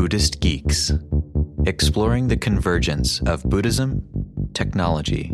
Buddhist 0.00 0.40
Geeks, 0.40 0.92
exploring 1.66 2.28
the 2.28 2.36
convergence 2.38 3.20
of 3.26 3.42
Buddhism, 3.44 4.02
technology, 4.54 5.30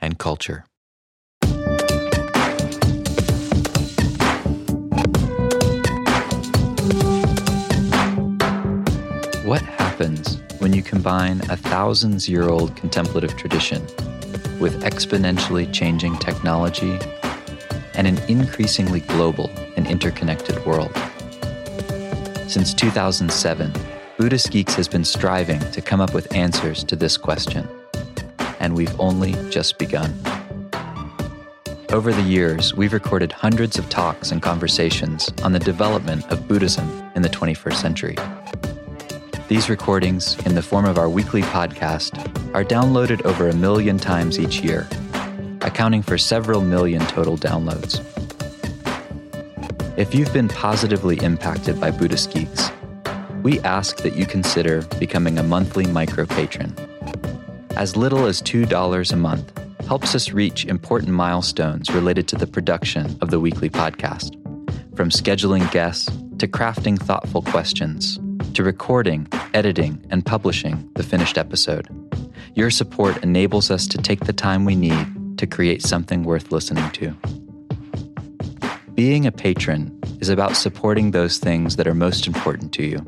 and 0.00 0.18
culture. 0.18 0.64
What 9.44 9.62
happens 9.62 10.40
when 10.58 10.72
you 10.72 10.82
combine 10.82 11.40
a 11.48 11.56
thousands 11.56 12.28
year 12.28 12.48
old 12.48 12.74
contemplative 12.74 13.36
tradition 13.36 13.80
with 14.58 14.82
exponentially 14.82 15.72
changing 15.72 16.18
technology 16.18 16.98
and 17.94 18.08
an 18.08 18.18
increasingly 18.28 19.02
global 19.02 19.48
and 19.76 19.86
interconnected 19.86 20.66
world? 20.66 20.90
Since 22.48 22.74
2007, 22.74 23.72
Buddhist 24.20 24.50
Geeks 24.50 24.74
has 24.74 24.86
been 24.86 25.02
striving 25.02 25.60
to 25.70 25.80
come 25.80 25.98
up 25.98 26.12
with 26.12 26.36
answers 26.36 26.84
to 26.84 26.94
this 26.94 27.16
question, 27.16 27.66
and 28.58 28.74
we've 28.74 29.00
only 29.00 29.32
just 29.48 29.78
begun. 29.78 30.14
Over 31.88 32.12
the 32.12 32.20
years, 32.20 32.74
we've 32.74 32.92
recorded 32.92 33.32
hundreds 33.32 33.78
of 33.78 33.88
talks 33.88 34.30
and 34.30 34.42
conversations 34.42 35.32
on 35.42 35.52
the 35.52 35.58
development 35.58 36.30
of 36.30 36.46
Buddhism 36.46 36.86
in 37.14 37.22
the 37.22 37.30
21st 37.30 37.76
century. 37.76 38.16
These 39.48 39.70
recordings, 39.70 40.38
in 40.44 40.54
the 40.54 40.62
form 40.62 40.84
of 40.84 40.98
our 40.98 41.08
weekly 41.08 41.40
podcast, 41.40 42.14
are 42.54 42.62
downloaded 42.62 43.24
over 43.24 43.48
a 43.48 43.54
million 43.54 43.96
times 43.96 44.38
each 44.38 44.60
year, 44.60 44.86
accounting 45.62 46.02
for 46.02 46.18
several 46.18 46.60
million 46.60 47.00
total 47.06 47.38
downloads. 47.38 48.04
If 49.96 50.14
you've 50.14 50.34
been 50.34 50.48
positively 50.48 51.16
impacted 51.22 51.80
by 51.80 51.90
Buddhist 51.90 52.34
Geeks, 52.34 52.70
we 53.42 53.60
ask 53.60 53.98
that 53.98 54.16
you 54.16 54.26
consider 54.26 54.82
becoming 54.98 55.38
a 55.38 55.42
monthly 55.42 55.86
micro 55.86 56.26
patron. 56.26 56.74
As 57.76 57.96
little 57.96 58.26
as 58.26 58.42
$2 58.42 59.12
a 59.12 59.16
month 59.16 59.52
helps 59.86 60.14
us 60.14 60.32
reach 60.32 60.66
important 60.66 61.12
milestones 61.12 61.90
related 61.90 62.28
to 62.28 62.36
the 62.36 62.46
production 62.46 63.16
of 63.20 63.30
the 63.30 63.40
weekly 63.40 63.70
podcast, 63.70 64.34
from 64.94 65.10
scheduling 65.10 65.70
guests 65.72 66.10
to 66.38 66.46
crafting 66.46 66.98
thoughtful 66.98 67.42
questions 67.42 68.18
to 68.54 68.62
recording, 68.62 69.26
editing, 69.54 70.04
and 70.10 70.26
publishing 70.26 70.90
the 70.94 71.02
finished 71.02 71.38
episode. 71.38 71.88
Your 72.54 72.70
support 72.70 73.22
enables 73.22 73.70
us 73.70 73.86
to 73.88 73.98
take 73.98 74.20
the 74.20 74.32
time 74.32 74.64
we 74.64 74.76
need 74.76 75.38
to 75.38 75.46
create 75.46 75.82
something 75.82 76.24
worth 76.24 76.52
listening 76.52 76.90
to. 76.92 77.16
Being 78.94 79.24
a 79.24 79.32
patron 79.32 79.98
is 80.20 80.28
about 80.28 80.56
supporting 80.56 81.12
those 81.12 81.38
things 81.38 81.76
that 81.76 81.86
are 81.86 81.94
most 81.94 82.26
important 82.26 82.72
to 82.74 82.84
you, 82.84 82.98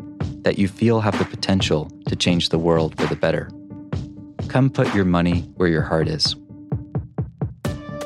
that 0.42 0.58
you 0.58 0.68
feel 0.68 1.00
have 1.00 1.18
the 1.18 1.24
potential 1.24 1.90
to 2.06 2.16
change 2.16 2.48
the 2.48 2.58
world 2.58 2.96
for 2.98 3.06
the 3.06 3.16
better. 3.16 3.50
Come 4.48 4.70
put 4.70 4.94
your 4.94 5.04
money 5.04 5.42
where 5.56 5.68
your 5.68 5.82
heart 5.82 6.08
is. 6.08 6.34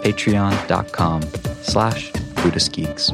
Patreon.com 0.04 1.22
slash 1.62 2.12
Buddhist 2.36 2.72
Geeks. 2.72 3.10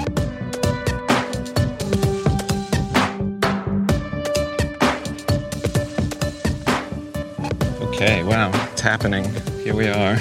Okay, 7.80 8.22
wow, 8.24 8.50
it's 8.72 8.80
happening. 8.80 9.24
Here 9.62 9.74
we 9.74 9.86
are. 9.86 10.18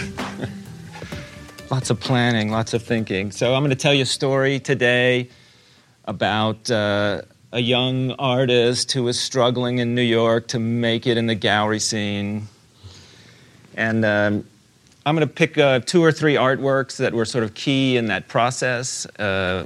lots 1.72 1.90
of 1.90 2.00
planning, 2.00 2.52
lots 2.52 2.74
of 2.74 2.84
thinking. 2.84 3.32
So, 3.32 3.56
I'm 3.56 3.62
going 3.62 3.72
to 3.72 3.76
tell 3.76 3.94
you 3.94 4.04
a 4.04 4.06
story 4.06 4.60
today 4.60 5.30
about 6.06 6.70
uh, 6.70 7.24
a 7.54 7.60
young 7.60 8.12
artist 8.14 8.94
who 8.94 9.04
was 9.04 9.20
struggling 9.20 9.80
in 9.80 9.94
New 9.94 10.02
York 10.02 10.48
to 10.48 10.60
make 10.60 11.06
it 11.06 11.18
in 11.18 11.28
the 11.28 11.36
gallery 11.36 11.80
scene. 11.80 12.48
And 13.76 14.06
um, 14.06 14.46
I'm 15.06 15.16
going 15.16 15.28
to 15.28 15.34
pick 15.34 15.58
uh, 15.58 15.80
two 15.80 16.03
or 16.03 16.12
three 16.12 16.36
artworks 16.36 16.98
that 16.98 17.14
were 17.14 17.25
sort 17.25 17.44
of 17.44 17.53
key 17.53 17.98
in 17.98 18.06
that 18.08 18.28
process, 18.28 19.06
uh, 19.18 19.66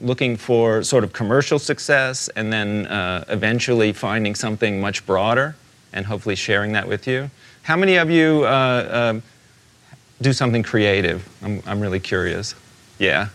looking 0.00 0.36
for 0.36 0.82
sort 0.82 1.04
of 1.04 1.12
commercial 1.12 1.58
success, 1.58 2.28
and 2.34 2.52
then 2.52 2.86
uh, 2.86 3.24
eventually 3.28 3.92
finding 3.92 4.34
something 4.34 4.80
much 4.80 5.06
broader 5.06 5.54
and 5.92 6.06
hopefully 6.06 6.34
sharing 6.34 6.72
that 6.72 6.88
with 6.88 7.06
you. 7.06 7.30
How 7.62 7.76
many 7.76 7.96
of 7.96 8.10
you 8.10 8.44
uh, 8.44 9.12
um, 9.12 9.22
do 10.20 10.32
something 10.32 10.64
creative? 10.64 11.28
I'm, 11.42 11.62
I'm 11.64 11.80
really 11.80 12.00
curious. 12.00 12.56
Yeah, 12.98 13.28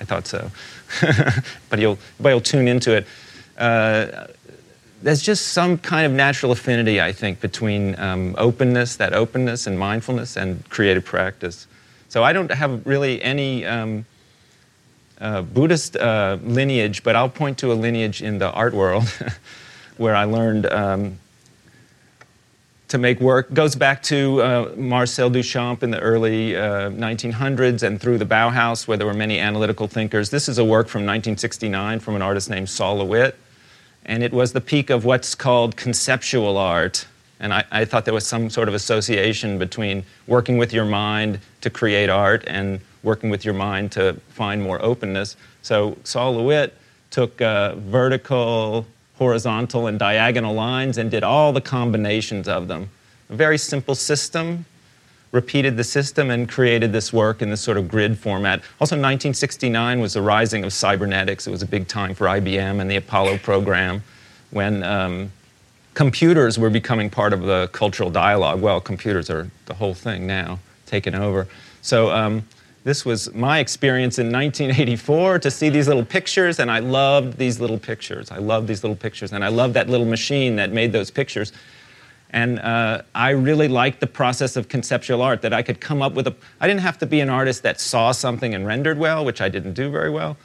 I 0.00 0.04
thought 0.04 0.26
so. 0.26 0.50
but 1.68 1.78
you'll, 1.78 1.98
but 2.18 2.30
you'll 2.30 2.40
tune 2.40 2.68
into 2.68 2.94
it. 2.94 3.06
Uh, 3.58 4.28
there's 5.02 5.22
just 5.22 5.48
some 5.48 5.78
kind 5.78 6.06
of 6.06 6.12
natural 6.12 6.52
affinity, 6.52 7.00
I 7.00 7.12
think, 7.12 7.40
between 7.40 7.98
um, 8.00 8.34
openness, 8.38 8.96
that 8.96 9.12
openness 9.12 9.66
and 9.66 9.78
mindfulness, 9.78 10.36
and 10.36 10.68
creative 10.70 11.04
practice. 11.04 11.66
So 12.08 12.24
I 12.24 12.32
don't 12.32 12.50
have 12.50 12.86
really 12.86 13.22
any 13.22 13.64
um, 13.64 14.06
uh, 15.20 15.42
Buddhist 15.42 15.96
uh, 15.96 16.38
lineage, 16.42 17.02
but 17.02 17.14
I'll 17.16 17.28
point 17.28 17.58
to 17.58 17.72
a 17.72 17.74
lineage 17.74 18.22
in 18.22 18.38
the 18.38 18.50
art 18.50 18.74
world 18.74 19.04
where 19.98 20.16
I 20.16 20.24
learned 20.24 20.66
um, 20.66 21.18
to 22.88 22.98
make 22.98 23.20
work 23.20 23.52
goes 23.52 23.76
back 23.76 24.02
to 24.04 24.42
uh, 24.42 24.72
Marcel 24.76 25.30
Duchamp 25.30 25.82
in 25.82 25.90
the 25.90 26.00
early 26.00 26.56
uh, 26.56 26.90
1900s 26.90 27.82
and 27.82 28.00
through 28.00 28.18
the 28.18 28.24
Bauhaus, 28.24 28.88
where 28.88 28.96
there 28.96 29.06
were 29.06 29.14
many 29.14 29.38
analytical 29.38 29.86
thinkers. 29.86 30.30
This 30.30 30.48
is 30.48 30.58
a 30.58 30.64
work 30.64 30.88
from 30.88 31.00
1969 31.00 32.00
from 32.00 32.16
an 32.16 32.22
artist 32.22 32.48
named 32.48 32.70
Sol 32.70 32.96
LeWitt, 32.96 33.36
and 34.08 34.22
it 34.22 34.32
was 34.32 34.52
the 34.52 34.60
peak 34.60 34.90
of 34.90 35.04
what's 35.04 35.34
called 35.34 35.76
conceptual 35.76 36.56
art. 36.56 37.06
And 37.38 37.54
I, 37.54 37.64
I 37.70 37.84
thought 37.84 38.04
there 38.04 38.14
was 38.14 38.26
some 38.26 38.50
sort 38.50 38.66
of 38.66 38.74
association 38.74 39.58
between 39.58 40.02
working 40.26 40.58
with 40.58 40.72
your 40.72 40.86
mind 40.86 41.38
to 41.60 41.70
create 41.70 42.08
art 42.08 42.42
and 42.48 42.80
working 43.04 43.30
with 43.30 43.44
your 43.44 43.54
mind 43.54 43.92
to 43.92 44.14
find 44.30 44.60
more 44.60 44.82
openness. 44.82 45.36
So 45.62 45.96
Sol 46.02 46.34
LeWitt 46.34 46.76
took 47.10 47.40
uh, 47.40 47.76
vertical 47.76 48.86
horizontal 49.18 49.86
and 49.86 49.98
diagonal 49.98 50.54
lines 50.54 50.98
and 50.98 51.10
did 51.10 51.22
all 51.22 51.52
the 51.52 51.60
combinations 51.60 52.48
of 52.48 52.66
them. 52.66 52.88
A 53.30 53.36
very 53.36 53.58
simple 53.58 53.94
system, 53.94 54.64
repeated 55.32 55.76
the 55.76 55.84
system 55.84 56.30
and 56.30 56.48
created 56.48 56.92
this 56.92 57.12
work 57.12 57.42
in 57.42 57.50
this 57.50 57.60
sort 57.60 57.76
of 57.76 57.88
grid 57.88 58.18
format. 58.18 58.60
Also, 58.80 58.94
1969 58.96 60.00
was 60.00 60.14
the 60.14 60.22
rising 60.22 60.64
of 60.64 60.72
cybernetics. 60.72 61.46
It 61.46 61.50
was 61.50 61.62
a 61.62 61.66
big 61.66 61.86
time 61.86 62.14
for 62.14 62.26
IBM 62.26 62.80
and 62.80 62.90
the 62.90 62.96
Apollo 62.96 63.38
program 63.38 64.02
when 64.50 64.82
um, 64.82 65.30
computers 65.94 66.58
were 66.58 66.70
becoming 66.70 67.10
part 67.10 67.32
of 67.32 67.42
the 67.42 67.68
cultural 67.72 68.10
dialogue. 68.10 68.60
Well, 68.60 68.80
computers 68.80 69.28
are 69.28 69.50
the 69.66 69.74
whole 69.74 69.94
thing 69.94 70.26
now, 70.26 70.58
taken 70.86 71.14
over. 71.14 71.46
So, 71.82 72.10
um, 72.10 72.44
this 72.84 73.04
was 73.04 73.34
my 73.34 73.58
experience 73.58 74.18
in 74.18 74.32
1984 74.32 75.40
to 75.40 75.50
see 75.50 75.68
these 75.68 75.88
little 75.88 76.04
pictures, 76.04 76.58
and 76.58 76.70
I 76.70 76.78
loved 76.78 77.36
these 77.36 77.60
little 77.60 77.78
pictures. 77.78 78.30
I 78.30 78.38
loved 78.38 78.66
these 78.66 78.82
little 78.82 78.96
pictures, 78.96 79.32
and 79.32 79.44
I 79.44 79.48
loved 79.48 79.74
that 79.74 79.90
little 79.90 80.06
machine 80.06 80.56
that 80.56 80.72
made 80.72 80.92
those 80.92 81.10
pictures. 81.10 81.52
And 82.30 82.58
uh, 82.58 83.02
I 83.14 83.30
really 83.30 83.68
liked 83.68 84.00
the 84.00 84.06
process 84.06 84.56
of 84.56 84.68
conceptual 84.68 85.22
art 85.22 85.42
that 85.42 85.52
I 85.52 85.62
could 85.62 85.80
come 85.80 86.02
up 86.02 86.12
with 86.12 86.26
a. 86.26 86.34
I 86.60 86.66
didn't 86.66 86.82
have 86.82 86.98
to 86.98 87.06
be 87.06 87.20
an 87.20 87.30
artist 87.30 87.62
that 87.62 87.80
saw 87.80 88.12
something 88.12 88.54
and 88.54 88.66
rendered 88.66 88.98
well, 88.98 89.24
which 89.24 89.40
I 89.40 89.48
didn't 89.48 89.72
do 89.72 89.90
very 89.90 90.10
well. 90.10 90.36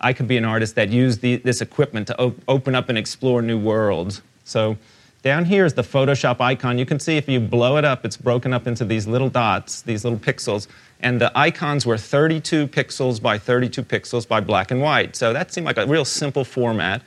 I 0.00 0.12
could 0.12 0.28
be 0.28 0.36
an 0.36 0.44
artist 0.44 0.74
that 0.76 0.88
used 0.90 1.20
the, 1.20 1.36
this 1.36 1.60
equipment 1.60 2.06
to 2.06 2.18
op- 2.18 2.36
open 2.46 2.74
up 2.74 2.88
and 2.88 2.96
explore 2.96 3.42
new 3.42 3.58
worlds. 3.58 4.22
So 4.44 4.78
down 5.22 5.44
here 5.44 5.64
is 5.64 5.74
the 5.74 5.82
Photoshop 5.82 6.40
icon. 6.40 6.78
You 6.78 6.86
can 6.86 7.00
see 7.00 7.16
if 7.16 7.28
you 7.28 7.40
blow 7.40 7.76
it 7.76 7.84
up, 7.84 8.04
it's 8.04 8.16
broken 8.16 8.54
up 8.54 8.66
into 8.66 8.84
these 8.84 9.06
little 9.06 9.28
dots, 9.28 9.82
these 9.82 10.04
little 10.04 10.18
pixels 10.18 10.68
and 11.00 11.20
the 11.20 11.36
icons 11.36 11.86
were 11.86 11.96
32 11.96 12.66
pixels 12.68 13.22
by 13.22 13.38
32 13.38 13.82
pixels 13.82 14.26
by 14.26 14.40
black 14.40 14.70
and 14.70 14.80
white. 14.80 15.14
So 15.14 15.32
that 15.32 15.52
seemed 15.52 15.66
like 15.66 15.76
a 15.76 15.86
real 15.86 16.04
simple 16.04 16.44
format. 16.44 17.02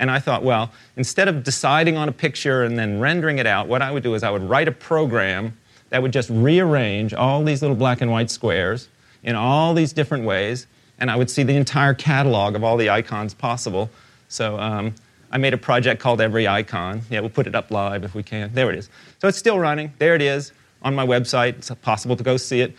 And 0.00 0.10
I 0.10 0.18
thought, 0.18 0.42
well, 0.42 0.72
instead 0.96 1.28
of 1.28 1.44
deciding 1.44 1.96
on 1.98 2.08
a 2.08 2.12
picture 2.12 2.64
and 2.64 2.78
then 2.78 2.98
rendering 2.98 3.38
it 3.38 3.46
out, 3.46 3.68
what 3.68 3.82
I 3.82 3.92
would 3.92 4.02
do 4.02 4.14
is 4.14 4.22
I 4.22 4.30
would 4.30 4.42
write 4.42 4.66
a 4.66 4.72
program 4.72 5.56
that 5.90 6.00
would 6.00 6.12
just 6.12 6.30
rearrange 6.30 7.12
all 7.12 7.44
these 7.44 7.60
little 7.60 7.76
black 7.76 8.00
and 8.00 8.10
white 8.10 8.30
squares 8.30 8.88
in 9.22 9.36
all 9.36 9.74
these 9.74 9.92
different 9.92 10.24
ways, 10.24 10.66
and 10.98 11.10
I 11.10 11.16
would 11.16 11.28
see 11.28 11.42
the 11.42 11.54
entire 11.54 11.92
catalog 11.92 12.56
of 12.56 12.64
all 12.64 12.78
the 12.78 12.88
icons 12.88 13.34
possible. 13.34 13.90
So 14.28 14.58
um, 14.58 14.94
I 15.30 15.36
made 15.36 15.52
a 15.52 15.58
project 15.58 16.00
called 16.00 16.22
Every 16.22 16.48
Icon. 16.48 17.02
Yeah, 17.10 17.20
we'll 17.20 17.28
put 17.28 17.46
it 17.46 17.54
up 17.54 17.70
live 17.70 18.02
if 18.02 18.14
we 18.14 18.22
can. 18.22 18.54
There 18.54 18.70
it 18.70 18.78
is. 18.78 18.88
So 19.20 19.28
it's 19.28 19.38
still 19.38 19.58
running. 19.58 19.92
There 19.98 20.14
it 20.14 20.22
is 20.22 20.52
on 20.80 20.94
my 20.94 21.06
website. 21.06 21.58
It's 21.58 21.70
possible 21.82 22.16
to 22.16 22.24
go 22.24 22.38
see 22.38 22.62
it. 22.62 22.74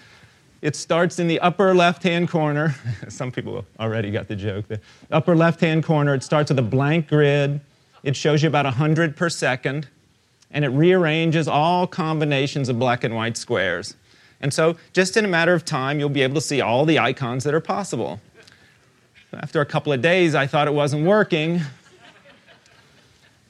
It 0.62 0.76
starts 0.76 1.18
in 1.18 1.28
the 1.28 1.40
upper 1.40 1.74
left 1.74 2.04
hand 2.04 2.30
corner. 2.30 2.76
Some 3.10 3.32
people 3.32 3.66
already 3.80 4.12
got 4.12 4.28
the 4.28 4.36
joke. 4.36 4.68
The 4.68 4.80
upper 5.12 5.36
left 5.36 5.60
hand 5.60 5.84
corner, 5.84 6.14
it 6.14 6.24
starts 6.24 6.50
with 6.50 6.60
a 6.60 6.64
blank 6.64 7.08
grid. 7.08 7.62
It 8.04 8.16
shows 8.16 8.44
you 8.44 8.50
about 8.50 8.66
100 8.66 9.16
per 9.16 9.30
second, 9.30 9.88
and 10.52 10.64
it 10.64 10.70
rearranges 10.70 11.48
all 11.48 11.88
combinations 11.88 12.70
of 12.70 12.78
black 12.78 13.04
and 13.04 13.16
white 13.16 13.38
squares. 13.38 13.96
And 14.40 14.54
so, 14.54 14.76
just 14.94 15.18
in 15.18 15.26
a 15.26 15.28
matter 15.28 15.54
of 15.54 15.66
time, 15.66 16.00
you'll 16.00 16.10
be 16.10 16.24
able 16.24 16.36
to 16.36 16.42
see 16.42 16.62
all 16.62 16.86
the 16.86 16.98
icons 16.98 17.44
that 17.44 17.54
are 17.54 17.62
possible. 17.62 18.20
After 19.34 19.62
a 19.62 19.66
couple 19.66 19.94
of 19.94 20.02
days, 20.02 20.36
I 20.36 20.48
thought 20.48 20.68
it 20.68 20.74
wasn't 20.74 21.06
working. 21.06 21.62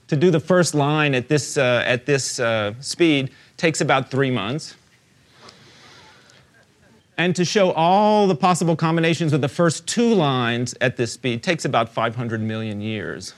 to 0.07 0.15
do 0.17 0.29
the 0.29 0.39
first 0.39 0.75
line 0.75 1.15
at 1.15 1.29
this, 1.29 1.57
uh, 1.57 1.83
at 1.85 2.05
this 2.05 2.39
uh, 2.39 2.73
speed 2.81 3.31
takes 3.55 3.79
about 3.79 4.11
three 4.11 4.29
months. 4.29 4.75
And 7.17 7.35
to 7.35 7.45
show 7.45 7.71
all 7.73 8.27
the 8.27 8.35
possible 8.35 8.75
combinations 8.75 9.33
of 9.33 9.41
the 9.41 9.49
first 9.49 9.87
two 9.87 10.13
lines 10.13 10.73
at 10.81 10.97
this 10.97 11.13
speed 11.13 11.43
takes 11.43 11.65
about 11.65 11.89
500 11.89 12.41
million 12.41 12.81
years. 12.81 13.33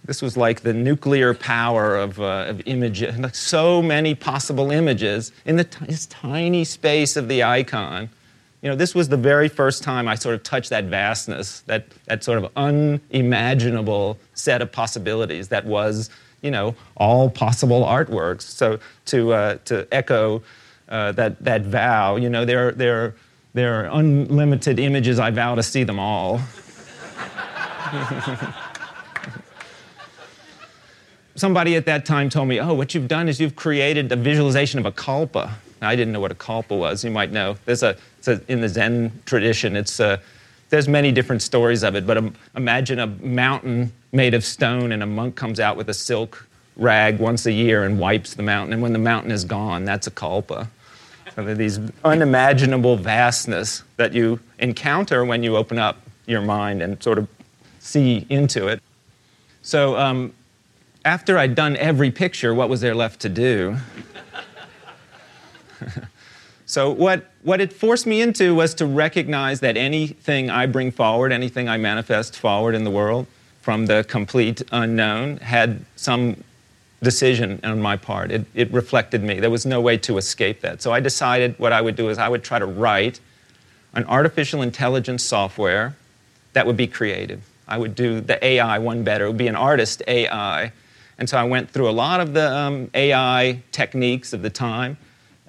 this 0.05 0.21
was 0.21 0.35
like 0.37 0.61
the 0.61 0.73
nuclear 0.73 1.33
power 1.33 1.95
of, 1.95 2.19
uh, 2.19 2.45
of 2.49 2.61
images, 2.65 3.15
so 3.37 3.81
many 3.81 4.13
possible 4.13 4.69
images 4.69 5.31
in 5.45 5.55
the 5.55 5.63
t- 5.63 5.85
this 5.85 6.05
tiny 6.07 6.63
space 6.65 7.15
of 7.15 7.27
the 7.27 7.43
icon. 7.43 8.09
You 8.61 8.69
know, 8.69 8.75
this 8.75 8.95
was 8.95 9.09
the 9.09 9.17
very 9.17 9.49
first 9.49 9.83
time 9.83 10.07
I 10.07 10.15
sort 10.15 10.35
of 10.35 10.43
touched 10.43 10.69
that 10.69 10.85
vastness, 10.85 11.61
that, 11.61 11.87
that 12.05 12.23
sort 12.23 12.37
of 12.37 12.51
unimaginable 12.55 14.17
set 14.35 14.61
of 14.61 14.71
possibilities 14.71 15.49
that 15.49 15.65
was 15.65 16.09
you 16.43 16.51
know, 16.51 16.75
all 16.95 17.29
possible 17.29 17.83
artworks. 17.83 18.41
So 18.43 18.77
to, 19.05 19.33
uh, 19.33 19.57
to 19.65 19.87
echo 19.91 20.43
uh, 20.89 21.13
that, 21.13 21.43
that 21.43 21.63
vow, 21.63 22.17
you 22.17 22.29
know, 22.29 22.45
there, 22.45 22.71
there, 22.73 23.15
there 23.53 23.81
are 23.81 23.85
unlimited 23.97 24.77
images. 24.77 25.17
I 25.17 25.31
vow 25.31 25.55
to 25.55 25.63
see 25.63 25.83
them 25.83 25.97
all. 25.99 26.39
Somebody 31.35 31.75
at 31.75 31.87
that 31.87 32.05
time 32.05 32.29
told 32.29 32.47
me, 32.47 32.59
oh, 32.59 32.75
what 32.75 32.93
you've 32.93 33.07
done 33.07 33.27
is 33.27 33.39
you've 33.39 33.55
created 33.55 34.11
a 34.11 34.15
visualization 34.15 34.79
of 34.79 34.85
a 34.85 34.91
kalpa. 34.91 35.57
I 35.81 35.95
didn't 35.95 36.13
know 36.13 36.19
what 36.19 36.31
a 36.31 36.35
kalpa 36.35 36.75
was. 36.75 37.03
You 37.03 37.09
might 37.09 37.31
know. 37.31 37.57
There's 37.65 37.81
a, 37.81 37.97
a 38.27 38.39
in 38.47 38.61
the 38.61 38.69
Zen 38.69 39.11
tradition, 39.25 39.75
it's 39.75 39.99
a, 39.99 40.21
there's 40.73 40.87
many 40.87 41.11
different 41.11 41.43
stories 41.43 41.83
of 41.83 41.93
it, 41.93 42.07
but 42.07 42.17
imagine 42.55 42.97
a 42.97 43.05
mountain 43.05 43.93
made 44.11 44.33
of 44.33 44.43
stone 44.43 44.91
and 44.91 45.03
a 45.03 45.05
monk 45.05 45.35
comes 45.35 45.59
out 45.59 45.77
with 45.77 45.87
a 45.87 45.93
silk 45.93 46.47
rag 46.77 47.19
once 47.19 47.45
a 47.45 47.51
year 47.51 47.83
and 47.83 47.99
wipes 47.99 48.33
the 48.33 48.41
mountain. 48.41 48.73
And 48.73 48.81
when 48.81 48.91
the 48.91 48.97
mountain 48.97 49.29
is 49.29 49.45
gone, 49.45 49.85
that's 49.85 50.07
a 50.07 50.11
kalpa. 50.11 50.67
So 51.35 51.53
these 51.53 51.79
unimaginable 52.03 52.97
vastness 52.97 53.83
that 53.97 54.13
you 54.13 54.39
encounter 54.57 55.23
when 55.23 55.43
you 55.43 55.57
open 55.57 55.77
up 55.77 56.01
your 56.25 56.41
mind 56.41 56.81
and 56.81 57.01
sort 57.03 57.19
of 57.19 57.27
see 57.77 58.25
into 58.29 58.67
it. 58.67 58.81
So 59.61 59.95
um, 59.95 60.33
after 61.05 61.37
I'd 61.37 61.53
done 61.53 61.77
every 61.77 62.09
picture, 62.09 62.51
what 62.55 62.67
was 62.67 62.81
there 62.81 62.95
left 62.95 63.19
to 63.19 63.29
do? 63.29 63.77
So, 66.65 66.89
what, 66.89 67.29
what 67.43 67.59
it 67.59 67.73
forced 67.73 68.07
me 68.07 68.21
into 68.21 68.55
was 68.55 68.73
to 68.75 68.85
recognize 68.85 69.59
that 69.59 69.75
anything 69.75 70.49
I 70.49 70.65
bring 70.65 70.91
forward, 70.91 71.31
anything 71.31 71.67
I 71.67 71.77
manifest 71.77 72.37
forward 72.37 72.73
in 72.73 72.83
the 72.83 72.89
world 72.89 73.27
from 73.61 73.85
the 73.85 74.05
complete 74.07 74.61
unknown, 74.71 75.37
had 75.37 75.85
some 75.95 76.41
decision 77.01 77.59
on 77.63 77.81
my 77.81 77.97
part. 77.97 78.31
It, 78.31 78.45
it 78.53 78.71
reflected 78.71 79.23
me. 79.23 79.39
There 79.39 79.49
was 79.49 79.65
no 79.65 79.81
way 79.81 79.97
to 79.99 80.17
escape 80.17 80.61
that. 80.61 80.81
So, 80.81 80.93
I 80.93 81.01
decided 81.01 81.59
what 81.59 81.73
I 81.73 81.81
would 81.81 81.95
do 81.95 82.09
is 82.09 82.17
I 82.17 82.29
would 82.29 82.43
try 82.43 82.59
to 82.59 82.65
write 82.65 83.19
an 83.93 84.05
artificial 84.05 84.61
intelligence 84.61 85.23
software 85.23 85.95
that 86.53 86.65
would 86.65 86.77
be 86.77 86.87
creative. 86.87 87.43
I 87.67 87.77
would 87.77 87.95
do 87.95 88.21
the 88.21 88.43
AI 88.43 88.79
one 88.79 89.03
better. 89.03 89.25
It 89.25 89.29
would 89.29 89.37
be 89.37 89.47
an 89.47 89.55
artist 89.55 90.01
AI. 90.07 90.71
And 91.17 91.29
so 91.29 91.37
I 91.37 91.43
went 91.43 91.69
through 91.69 91.89
a 91.89 91.91
lot 91.91 92.19
of 92.19 92.33
the 92.33 92.51
um, 92.51 92.89
AI 92.93 93.61
techniques 93.71 94.33
of 94.33 94.41
the 94.41 94.49
time 94.49 94.97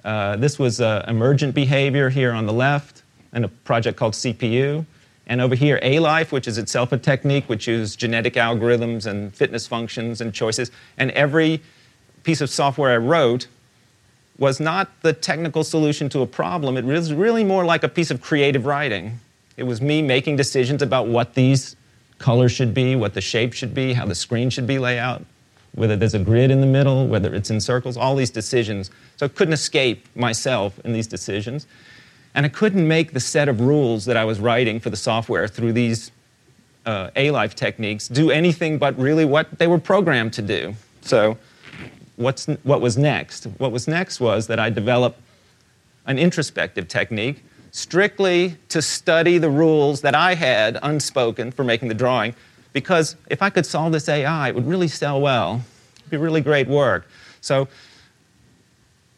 uh, 0.05 0.35
this 0.35 0.59
was 0.59 0.79
uh, 0.79 1.03
emergent 1.07 1.55
behavior 1.55 2.09
here 2.09 2.31
on 2.31 2.45
the 2.45 2.53
left, 2.53 3.01
and 3.33 3.43
a 3.43 3.47
project 3.47 3.97
called 3.97 4.13
CPU. 4.13 4.85
And 5.25 5.41
over 5.41 5.55
here, 5.55 5.79
A-Life, 5.81 6.31
which 6.31 6.47
is 6.47 6.59
itself 6.59 6.91
a 6.91 6.97
technique 6.99 7.49
which 7.49 7.67
uses 7.67 7.95
genetic 7.95 8.35
algorithms 8.35 9.07
and 9.07 9.33
fitness 9.33 9.65
functions 9.65 10.21
and 10.21 10.31
choices. 10.31 10.69
And 10.97 11.09
every 11.11 11.59
piece 12.23 12.39
of 12.39 12.51
software 12.51 12.93
I 12.93 12.97
wrote 12.97 13.47
was 14.37 14.59
not 14.59 15.01
the 15.01 15.11
technical 15.11 15.63
solution 15.63 16.07
to 16.09 16.21
a 16.21 16.27
problem. 16.27 16.77
It 16.77 16.85
was 16.85 17.11
really 17.11 17.43
more 17.43 17.65
like 17.65 17.83
a 17.83 17.89
piece 17.89 18.11
of 18.11 18.21
creative 18.21 18.67
writing. 18.67 19.19
It 19.57 19.63
was 19.63 19.81
me 19.81 20.03
making 20.03 20.35
decisions 20.35 20.83
about 20.83 21.07
what 21.07 21.33
these 21.33 21.75
colors 22.19 22.51
should 22.51 22.75
be, 22.75 22.95
what 22.95 23.15
the 23.15 23.21
shape 23.21 23.53
should 23.53 23.73
be, 23.73 23.93
how 23.93 24.05
the 24.05 24.15
screen 24.15 24.51
should 24.51 24.67
be 24.67 24.77
laid 24.77 24.99
out 24.99 25.25
whether 25.75 25.95
there's 25.95 26.13
a 26.13 26.19
grid 26.19 26.51
in 26.51 26.61
the 26.61 26.67
middle, 26.67 27.07
whether 27.07 27.33
it's 27.33 27.49
in 27.49 27.59
circles, 27.59 27.97
all 27.97 28.15
these 28.15 28.29
decisions. 28.29 28.89
So 29.17 29.25
I 29.25 29.29
couldn't 29.29 29.53
escape 29.53 30.07
myself 30.15 30.79
in 30.85 30.93
these 30.93 31.07
decisions. 31.07 31.67
And 32.33 32.45
I 32.45 32.49
couldn't 32.49 32.87
make 32.87 33.13
the 33.13 33.19
set 33.19 33.47
of 33.47 33.61
rules 33.61 34.05
that 34.05 34.17
I 34.17 34.25
was 34.25 34.39
writing 34.39 34.79
for 34.79 34.89
the 34.89 34.97
software 34.97 35.47
through 35.47 35.73
these 35.73 36.11
uh, 36.85 37.09
A-Life 37.15 37.55
techniques 37.55 38.07
do 38.07 38.29
anything 38.29 38.77
but 38.77 38.97
really 38.97 39.25
what 39.25 39.57
they 39.57 39.67
were 39.67 39.79
programmed 39.79 40.33
to 40.33 40.41
do. 40.41 40.75
So 41.01 41.37
what's, 42.15 42.45
what 42.63 42.81
was 42.81 42.97
next? 42.97 43.45
What 43.57 43.71
was 43.71 43.87
next 43.87 44.19
was 44.19 44.47
that 44.47 44.59
I 44.59 44.69
developed 44.69 45.19
an 46.05 46.19
introspective 46.19 46.87
technique 46.87 47.43
strictly 47.71 48.55
to 48.69 48.81
study 48.81 49.37
the 49.37 49.49
rules 49.49 50.01
that 50.01 50.15
I 50.15 50.35
had 50.35 50.77
unspoken 50.83 51.51
for 51.51 51.63
making 51.63 51.89
the 51.89 51.95
drawing 51.95 52.35
because 52.75 53.15
if 53.29 53.41
I 53.41 53.49
could 53.49 53.65
solve 53.65 53.93
this 53.93 54.09
AI, 54.09 54.49
it 54.49 54.55
would 54.55 54.67
really 54.67 54.89
sell 54.89 55.21
well. 55.21 55.61
It'd 55.99 56.11
be 56.11 56.17
really 56.17 56.41
great 56.41 56.67
work. 56.67 57.07
So, 57.39 57.69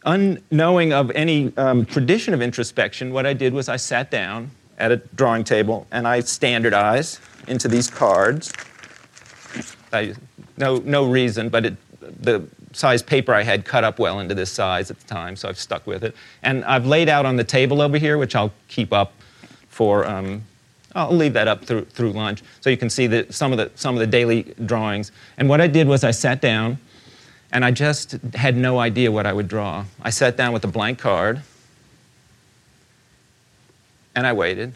unknowing 0.04 0.92
of 0.92 1.10
any 1.10 1.52
um, 1.56 1.84
tradition 1.84 2.34
of 2.34 2.40
introspection, 2.40 3.12
what 3.12 3.26
I 3.26 3.32
did 3.32 3.52
was 3.52 3.68
I 3.68 3.74
sat 3.74 4.12
down 4.12 4.52
at 4.78 4.92
a 4.92 4.98
drawing 5.16 5.42
table 5.42 5.88
and 5.90 6.06
I 6.06 6.20
standardized 6.20 7.18
into 7.48 7.66
these 7.66 7.90
cards. 7.90 8.52
I, 9.92 10.14
no, 10.56 10.76
no 10.76 11.10
reason, 11.10 11.48
but 11.48 11.66
it, 11.66 11.76
the 12.00 12.46
size 12.72 13.02
paper 13.02 13.34
I 13.34 13.42
had 13.42 13.64
cut 13.64 13.82
up 13.82 13.98
well 13.98 14.20
into 14.20 14.36
this 14.36 14.52
size 14.52 14.88
at 14.88 15.00
the 15.00 15.08
time, 15.08 15.34
so 15.34 15.48
I've 15.48 15.58
stuck 15.58 15.84
with 15.84 16.04
it. 16.04 16.14
And 16.44 16.64
I've 16.64 16.86
laid 16.86 17.08
out 17.08 17.26
on 17.26 17.34
the 17.34 17.44
table 17.44 17.82
over 17.82 17.98
here, 17.98 18.18
which 18.18 18.36
I'll 18.36 18.52
keep 18.68 18.92
up 18.92 19.14
for 19.68 20.06
um, 20.06 20.44
I'll 20.98 21.16
leave 21.16 21.32
that 21.34 21.48
up 21.48 21.64
through, 21.64 21.84
through 21.86 22.12
lunch 22.12 22.42
so 22.60 22.70
you 22.70 22.76
can 22.76 22.90
see 22.90 23.06
the, 23.06 23.26
some, 23.30 23.52
of 23.52 23.58
the, 23.58 23.70
some 23.74 23.94
of 23.94 24.00
the 24.00 24.06
daily 24.06 24.54
drawings. 24.64 25.12
And 25.36 25.48
what 25.48 25.60
I 25.60 25.66
did 25.66 25.86
was 25.86 26.04
I 26.04 26.10
sat 26.10 26.40
down 26.40 26.78
and 27.52 27.64
I 27.64 27.70
just 27.70 28.12
had 28.34 28.56
no 28.56 28.78
idea 28.78 29.10
what 29.10 29.24
I 29.26 29.32
would 29.32 29.48
draw. 29.48 29.84
I 30.02 30.10
sat 30.10 30.36
down 30.36 30.52
with 30.52 30.64
a 30.64 30.68
blank 30.68 30.98
card 30.98 31.42
and 34.14 34.26
I 34.26 34.32
waited. 34.32 34.74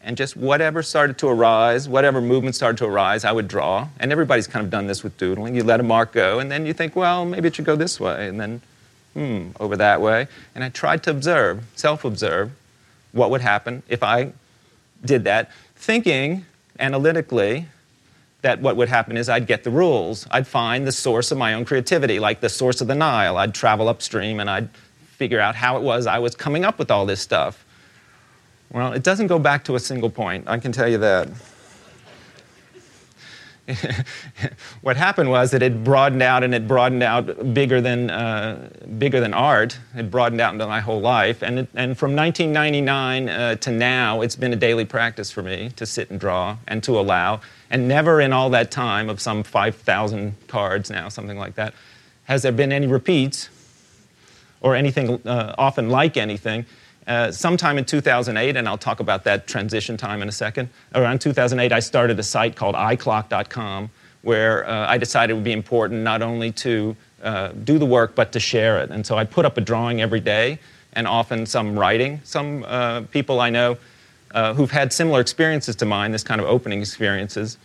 And 0.00 0.16
just 0.16 0.36
whatever 0.36 0.82
started 0.82 1.18
to 1.18 1.28
arise, 1.28 1.88
whatever 1.88 2.20
movement 2.20 2.54
started 2.54 2.76
to 2.78 2.84
arise, 2.84 3.24
I 3.24 3.32
would 3.32 3.48
draw. 3.48 3.88
And 3.98 4.12
everybody's 4.12 4.46
kind 4.46 4.64
of 4.64 4.70
done 4.70 4.86
this 4.86 5.02
with 5.02 5.16
doodling. 5.16 5.56
You 5.56 5.64
let 5.64 5.80
a 5.80 5.82
mark 5.82 6.12
go, 6.12 6.38
and 6.38 6.50
then 6.50 6.66
you 6.66 6.74
think, 6.74 6.94
well, 6.94 7.24
maybe 7.24 7.48
it 7.48 7.56
should 7.56 7.64
go 7.64 7.74
this 7.74 7.98
way, 7.98 8.28
and 8.28 8.38
then, 8.38 8.60
hmm, 9.14 9.48
over 9.58 9.76
that 9.78 10.02
way. 10.02 10.28
And 10.54 10.62
I 10.62 10.68
tried 10.68 11.02
to 11.04 11.10
observe, 11.10 11.64
self 11.74 12.04
observe, 12.04 12.52
what 13.12 13.30
would 13.30 13.40
happen 13.40 13.82
if 13.88 14.02
I 14.02 14.32
did 15.04 15.24
that, 15.24 15.50
thinking 15.76 16.44
analytically 16.78 17.66
that 18.42 18.60
what 18.60 18.76
would 18.76 18.88
happen 18.88 19.16
is 19.16 19.28
I'd 19.28 19.46
get 19.46 19.64
the 19.64 19.70
rules. 19.70 20.26
I'd 20.30 20.46
find 20.46 20.86
the 20.86 20.92
source 20.92 21.30
of 21.30 21.38
my 21.38 21.54
own 21.54 21.64
creativity, 21.64 22.18
like 22.18 22.40
the 22.40 22.48
source 22.48 22.80
of 22.80 22.88
the 22.88 22.94
Nile. 22.94 23.38
I'd 23.38 23.54
travel 23.54 23.88
upstream 23.88 24.38
and 24.38 24.50
I'd 24.50 24.68
figure 25.16 25.40
out 25.40 25.54
how 25.54 25.76
it 25.76 25.82
was 25.82 26.06
I 26.06 26.18
was 26.18 26.34
coming 26.34 26.64
up 26.64 26.78
with 26.78 26.90
all 26.90 27.06
this 27.06 27.20
stuff. 27.20 27.64
Well, 28.70 28.92
it 28.92 29.02
doesn't 29.02 29.28
go 29.28 29.38
back 29.38 29.64
to 29.64 29.76
a 29.76 29.80
single 29.80 30.10
point, 30.10 30.44
I 30.46 30.58
can 30.58 30.72
tell 30.72 30.88
you 30.88 30.98
that. 30.98 31.28
what 34.82 34.96
happened 34.96 35.30
was 35.30 35.50
that 35.52 35.62
it 35.62 35.82
broadened 35.84 36.22
out 36.22 36.44
and 36.44 36.54
it 36.54 36.68
broadened 36.68 37.02
out 37.02 37.54
bigger 37.54 37.80
than, 37.80 38.10
uh, 38.10 38.68
bigger 38.98 39.20
than 39.20 39.32
art. 39.32 39.78
It 39.96 40.10
broadened 40.10 40.40
out 40.40 40.52
into 40.52 40.66
my 40.66 40.80
whole 40.80 41.00
life. 41.00 41.42
And, 41.42 41.60
it, 41.60 41.68
and 41.74 41.96
from 41.96 42.14
1999 42.14 43.28
uh, 43.28 43.54
to 43.56 43.70
now, 43.70 44.20
it's 44.20 44.36
been 44.36 44.52
a 44.52 44.56
daily 44.56 44.84
practice 44.84 45.30
for 45.30 45.42
me 45.42 45.70
to 45.76 45.86
sit 45.86 46.10
and 46.10 46.20
draw 46.20 46.58
and 46.68 46.82
to 46.82 46.98
allow. 46.98 47.40
And 47.70 47.88
never 47.88 48.20
in 48.20 48.32
all 48.32 48.50
that 48.50 48.70
time 48.70 49.08
of 49.08 49.20
some 49.20 49.42
5,000 49.42 50.34
cards 50.46 50.90
now, 50.90 51.08
something 51.08 51.38
like 51.38 51.54
that, 51.54 51.74
has 52.24 52.42
there 52.42 52.52
been 52.52 52.72
any 52.72 52.86
repeats 52.86 53.48
or 54.60 54.74
anything 54.74 55.26
uh, 55.26 55.54
often 55.56 55.88
like 55.88 56.16
anything 56.16 56.66
uh, 57.06 57.30
sometime 57.30 57.78
in 57.78 57.84
2008, 57.84 58.56
and 58.56 58.68
I'll 58.68 58.78
talk 58.78 59.00
about 59.00 59.24
that 59.24 59.46
transition 59.46 59.96
time 59.96 60.22
in 60.22 60.28
a 60.28 60.32
second, 60.32 60.70
around 60.94 61.20
2008, 61.20 61.72
I 61.72 61.80
started 61.80 62.18
a 62.18 62.22
site 62.22 62.56
called 62.56 62.74
iClock.com 62.74 63.90
where 64.22 64.66
uh, 64.66 64.88
I 64.88 64.96
decided 64.96 65.32
it 65.32 65.34
would 65.34 65.44
be 65.44 65.52
important 65.52 66.02
not 66.02 66.22
only 66.22 66.50
to 66.52 66.96
uh, 67.22 67.48
do 67.48 67.78
the 67.78 67.86
work 67.86 68.14
but 68.14 68.32
to 68.32 68.40
share 68.40 68.80
it. 68.80 68.90
And 68.90 69.06
so 69.06 69.16
I 69.18 69.24
put 69.24 69.44
up 69.44 69.58
a 69.58 69.60
drawing 69.60 70.00
every 70.00 70.20
day 70.20 70.58
and 70.94 71.06
often 71.06 71.44
some 71.44 71.78
writing. 71.78 72.20
Some 72.24 72.64
uh, 72.66 73.02
people 73.02 73.40
I 73.40 73.50
know 73.50 73.76
uh, 74.30 74.54
who've 74.54 74.70
had 74.70 74.92
similar 74.92 75.20
experiences 75.20 75.76
to 75.76 75.84
mine, 75.84 76.12
this 76.12 76.24
kind 76.24 76.40
of 76.40 76.46
opening 76.46 76.80
experiences, 76.80 77.58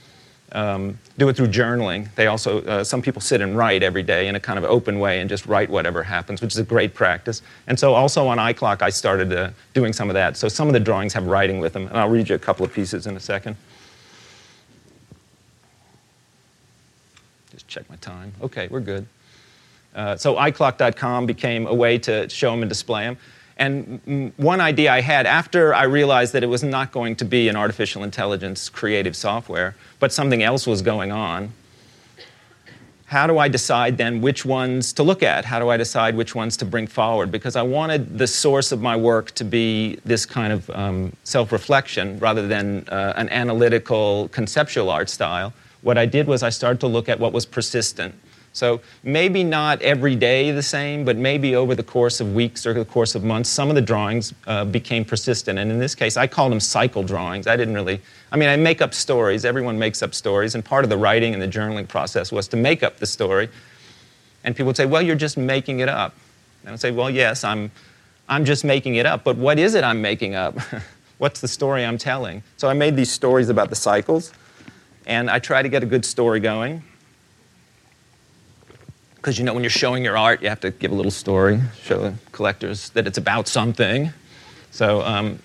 um, 0.51 0.97
do 1.17 1.29
it 1.29 1.35
through 1.35 1.47
journaling. 1.47 2.13
They 2.15 2.27
also, 2.27 2.61
uh, 2.63 2.83
some 2.83 3.01
people 3.01 3.21
sit 3.21 3.41
and 3.41 3.55
write 3.55 3.83
every 3.83 4.03
day 4.03 4.27
in 4.27 4.35
a 4.35 4.39
kind 4.39 4.57
of 4.57 4.65
open 4.65 4.99
way 4.99 5.19
and 5.19 5.29
just 5.29 5.45
write 5.45 5.69
whatever 5.69 6.03
happens, 6.03 6.41
which 6.41 6.53
is 6.53 6.59
a 6.59 6.63
great 6.63 6.93
practice. 6.93 7.41
And 7.67 7.79
so 7.79 7.93
also 7.93 8.27
on 8.27 8.37
iClock, 8.37 8.81
I 8.81 8.89
started 8.89 9.31
uh, 9.31 9.51
doing 9.73 9.93
some 9.93 10.09
of 10.09 10.15
that. 10.15 10.37
So 10.37 10.47
some 10.47 10.67
of 10.67 10.73
the 10.73 10.79
drawings 10.79 11.13
have 11.13 11.27
writing 11.27 11.59
with 11.59 11.73
them, 11.73 11.87
and 11.87 11.97
I'll 11.97 12.09
read 12.09 12.29
you 12.29 12.35
a 12.35 12.39
couple 12.39 12.65
of 12.65 12.73
pieces 12.73 13.05
in 13.07 13.15
a 13.15 13.19
second. 13.19 13.55
Just 17.51 17.67
check 17.67 17.89
my 17.89 17.97
time. 17.97 18.33
Okay, 18.41 18.67
we're 18.69 18.79
good. 18.79 19.05
Uh, 19.95 20.15
so 20.15 20.35
iClock.com 20.35 21.25
became 21.25 21.67
a 21.67 21.73
way 21.73 21.97
to 21.97 22.29
show 22.29 22.51
them 22.51 22.61
and 22.61 22.69
display 22.69 23.05
them. 23.05 23.17
And 23.59 24.31
one 24.37 24.61
idea 24.61 24.91
I 24.91 25.01
had 25.01 25.25
after 25.25 25.75
I 25.75 25.83
realized 25.83 26.31
that 26.33 26.43
it 26.43 26.47
was 26.47 26.63
not 26.63 26.93
going 26.93 27.17
to 27.17 27.25
be 27.25 27.49
an 27.49 27.57
artificial 27.57 28.03
intelligence 28.03 28.69
creative 28.69 29.17
software, 29.17 29.75
but 29.99 30.13
something 30.13 30.41
else 30.41 30.65
was 30.65 30.81
going 30.81 31.11
on, 31.11 31.51
how 33.09 33.27
do 33.27 33.37
I 33.37 33.47
decide 33.47 33.97
then 33.97 34.21
which 34.21 34.45
ones 34.45 34.93
to 34.93 35.03
look 35.03 35.23
at? 35.23 35.43
How 35.43 35.59
do 35.59 35.69
I 35.69 35.77
decide 35.77 36.15
which 36.15 36.35
ones 36.35 36.55
to 36.57 36.65
bring 36.65 36.87
forward? 36.87 37.31
Because 37.31 37.55
I 37.55 37.63
wanted 37.63 38.17
the 38.17 38.27
source 38.27 38.71
of 38.71 38.81
my 38.81 38.95
work 38.95 39.31
to 39.31 39.43
be 39.43 39.99
this 40.05 40.27
kind 40.27 40.53
of 40.53 40.69
um, 40.69 41.11
self 41.23 41.51
reflection 41.51 42.19
rather 42.19 42.47
than 42.47 42.87
uh, 42.87 43.13
an 43.17 43.27
analytical 43.29 44.29
conceptual 44.29 44.91
art 44.91 45.09
style. 45.09 45.53
What 45.81 45.97
I 45.97 46.05
did 46.05 46.27
was 46.27 46.43
I 46.43 46.49
started 46.49 46.79
to 46.81 46.87
look 46.87 47.09
at 47.09 47.19
what 47.19 47.33
was 47.33 47.47
persistent. 47.47 48.13
So 48.53 48.81
maybe 49.03 49.43
not 49.43 49.81
every 49.81 50.15
day 50.15 50.51
the 50.51 50.63
same, 50.63 51.05
but 51.05 51.17
maybe 51.17 51.55
over 51.55 51.75
the 51.75 51.83
course 51.83 52.19
of 52.19 52.33
weeks 52.33 52.65
or 52.65 52.73
the 52.73 52.83
course 52.83 53.15
of 53.15 53.23
months, 53.23 53.49
some 53.49 53.69
of 53.69 53.75
the 53.75 53.81
drawings 53.81 54.33
uh, 54.47 54.65
became 54.65 55.05
persistent. 55.05 55.59
And 55.59 55.71
in 55.71 55.79
this 55.79 55.95
case, 55.95 56.17
I 56.17 56.27
called 56.27 56.51
them 56.51 56.59
cycle 56.59 57.03
drawings. 57.03 57.47
I 57.47 57.55
didn't 57.55 57.75
really 57.75 58.01
I 58.31 58.37
mean, 58.37 58.49
I 58.49 58.55
make 58.55 58.81
up 58.81 58.93
stories. 58.93 59.43
Everyone 59.43 59.79
makes 59.79 60.03
up 60.03 60.13
stories. 60.13 60.55
And 60.55 60.63
part 60.63 60.83
of 60.83 60.89
the 60.89 60.97
writing 60.97 61.33
and 61.33 61.41
the 61.41 61.47
journaling 61.47 61.87
process 61.87 62.31
was 62.31 62.47
to 62.49 62.57
make 62.57 62.83
up 62.83 62.97
the 62.97 63.07
story. 63.07 63.49
And 64.43 64.55
people 64.55 64.67
would 64.67 64.77
say, 64.77 64.85
well, 64.85 65.01
you're 65.01 65.15
just 65.15 65.37
making 65.37 65.79
it 65.79 65.89
up. 65.89 66.15
And 66.63 66.73
I'd 66.73 66.79
say, 66.79 66.91
well, 66.91 67.09
yes, 67.09 67.43
I'm, 67.43 67.71
I'm 68.27 68.45
just 68.45 68.63
making 68.63 68.95
it 68.95 69.05
up. 69.05 69.23
But 69.23 69.37
what 69.37 69.57
is 69.57 69.75
it 69.75 69.83
I'm 69.83 70.01
making 70.01 70.35
up? 70.35 70.57
What's 71.17 71.41
the 71.41 71.47
story 71.47 71.83
I'm 71.83 71.97
telling? 71.97 72.43
So 72.57 72.69
I 72.69 72.73
made 72.73 72.95
these 72.95 73.11
stories 73.11 73.49
about 73.49 73.69
the 73.69 73.75
cycles. 73.75 74.31
And 75.05 75.29
I 75.29 75.39
try 75.39 75.61
to 75.61 75.69
get 75.69 75.81
a 75.81 75.87
good 75.87 76.05
story 76.05 76.39
going. 76.39 76.83
Because 79.19 79.37
you 79.37 79.43
know, 79.43 79.53
when 79.53 79.63
you're 79.63 79.69
showing 79.69 80.03
your 80.03 80.17
art, 80.17 80.41
you 80.41 80.47
have 80.47 80.61
to 80.61 80.71
give 80.71 80.91
a 80.91 80.95
little 80.95 81.11
story, 81.11 81.59
show 81.83 82.13
collectors 82.31 82.89
that 82.91 83.05
it's 83.05 83.17
about 83.17 83.49
something. 83.49 84.11
So 84.71 85.01
um, 85.01 85.39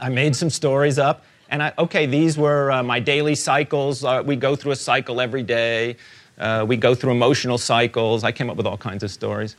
I 0.00 0.08
made 0.08 0.34
some 0.34 0.50
stories 0.50 0.98
up. 0.98 1.24
And 1.48 1.62
I, 1.62 1.72
okay, 1.78 2.06
these 2.06 2.36
were 2.36 2.72
uh, 2.72 2.82
my 2.82 2.98
daily 2.98 3.36
cycles. 3.36 4.04
Uh, 4.04 4.22
we 4.26 4.34
go 4.34 4.56
through 4.56 4.72
a 4.72 4.76
cycle 4.76 5.20
every 5.20 5.44
day. 5.44 5.96
Uh, 6.38 6.64
we 6.66 6.76
go 6.76 6.94
through 6.94 7.12
emotional 7.12 7.56
cycles. 7.56 8.24
I 8.24 8.32
came 8.32 8.50
up 8.50 8.56
with 8.56 8.66
all 8.66 8.76
kinds 8.76 9.04
of 9.04 9.10
stories. 9.12 9.54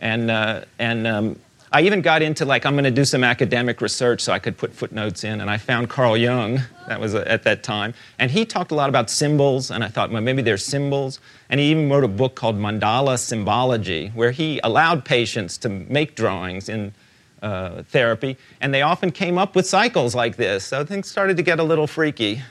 And, 0.00 0.30
uh, 0.30 0.64
and 0.78 1.06
um, 1.06 1.38
I 1.70 1.82
even 1.82 2.00
got 2.00 2.22
into 2.22 2.44
like, 2.44 2.64
I'm 2.64 2.74
going 2.74 2.84
to 2.84 2.90
do 2.90 3.04
some 3.04 3.24
academic 3.24 3.80
research 3.80 4.20
so 4.22 4.32
I 4.32 4.38
could 4.38 4.56
put 4.56 4.72
footnotes 4.72 5.24
in. 5.24 5.40
And 5.40 5.50
I 5.50 5.58
found 5.58 5.90
Carl 5.90 6.16
Jung, 6.16 6.60
that 6.86 6.98
was 6.98 7.14
uh, 7.14 7.24
at 7.26 7.42
that 7.44 7.62
time. 7.62 7.94
And 8.18 8.30
he 8.30 8.44
talked 8.44 8.70
a 8.70 8.74
lot 8.74 8.88
about 8.88 9.10
symbols. 9.10 9.70
And 9.70 9.84
I 9.84 9.88
thought, 9.88 10.10
well, 10.10 10.22
maybe 10.22 10.42
they're 10.42 10.56
symbols. 10.56 11.20
And 11.50 11.60
he 11.60 11.70
even 11.70 11.90
wrote 11.90 12.04
a 12.04 12.08
book 12.08 12.34
called 12.34 12.56
Mandala 12.56 13.18
Symbology, 13.18 14.08
where 14.14 14.30
he 14.30 14.60
allowed 14.64 15.04
patients 15.04 15.58
to 15.58 15.68
make 15.68 16.14
drawings 16.14 16.68
in 16.68 16.94
uh, 17.42 17.82
therapy, 17.84 18.36
and 18.60 18.74
they 18.74 18.82
often 18.82 19.10
came 19.10 19.38
up 19.38 19.54
with 19.54 19.66
cycles 19.66 20.14
like 20.14 20.36
this. 20.36 20.64
So 20.64 20.84
things 20.84 21.08
started 21.08 21.36
to 21.36 21.42
get 21.42 21.60
a 21.60 21.62
little 21.62 21.86
freaky. 21.86 22.42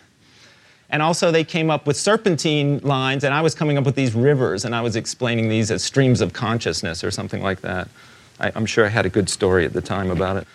And 0.90 1.02
also, 1.02 1.32
they 1.32 1.44
came 1.44 1.70
up 1.70 1.86
with 1.86 1.98
serpentine 1.98 2.80
lines, 2.80 3.26
and 3.26 3.34
I 3.34 3.42
was 3.42 3.54
coming 3.54 3.78
up 3.78 3.84
with 3.84 3.96
these 3.96 4.16
rivers, 4.16 4.64
and 4.64 4.74
I 4.74 4.80
was 4.80 4.96
explaining 4.96 5.50
these 5.50 5.70
as 5.70 5.84
streams 5.84 6.22
of 6.22 6.32
consciousness 6.32 7.04
or 7.04 7.12
something 7.12 7.44
like 7.44 7.60
that. 7.60 7.90
I, 8.40 8.52
am 8.56 8.66
sure 8.66 8.86
I 8.86 8.90
had 8.90 9.06
a 9.06 9.10
good 9.10 9.30
story 9.30 9.66
at 9.66 9.74
the 9.74 9.82
time 9.82 10.12
about 10.12 10.38
it. 10.38 10.48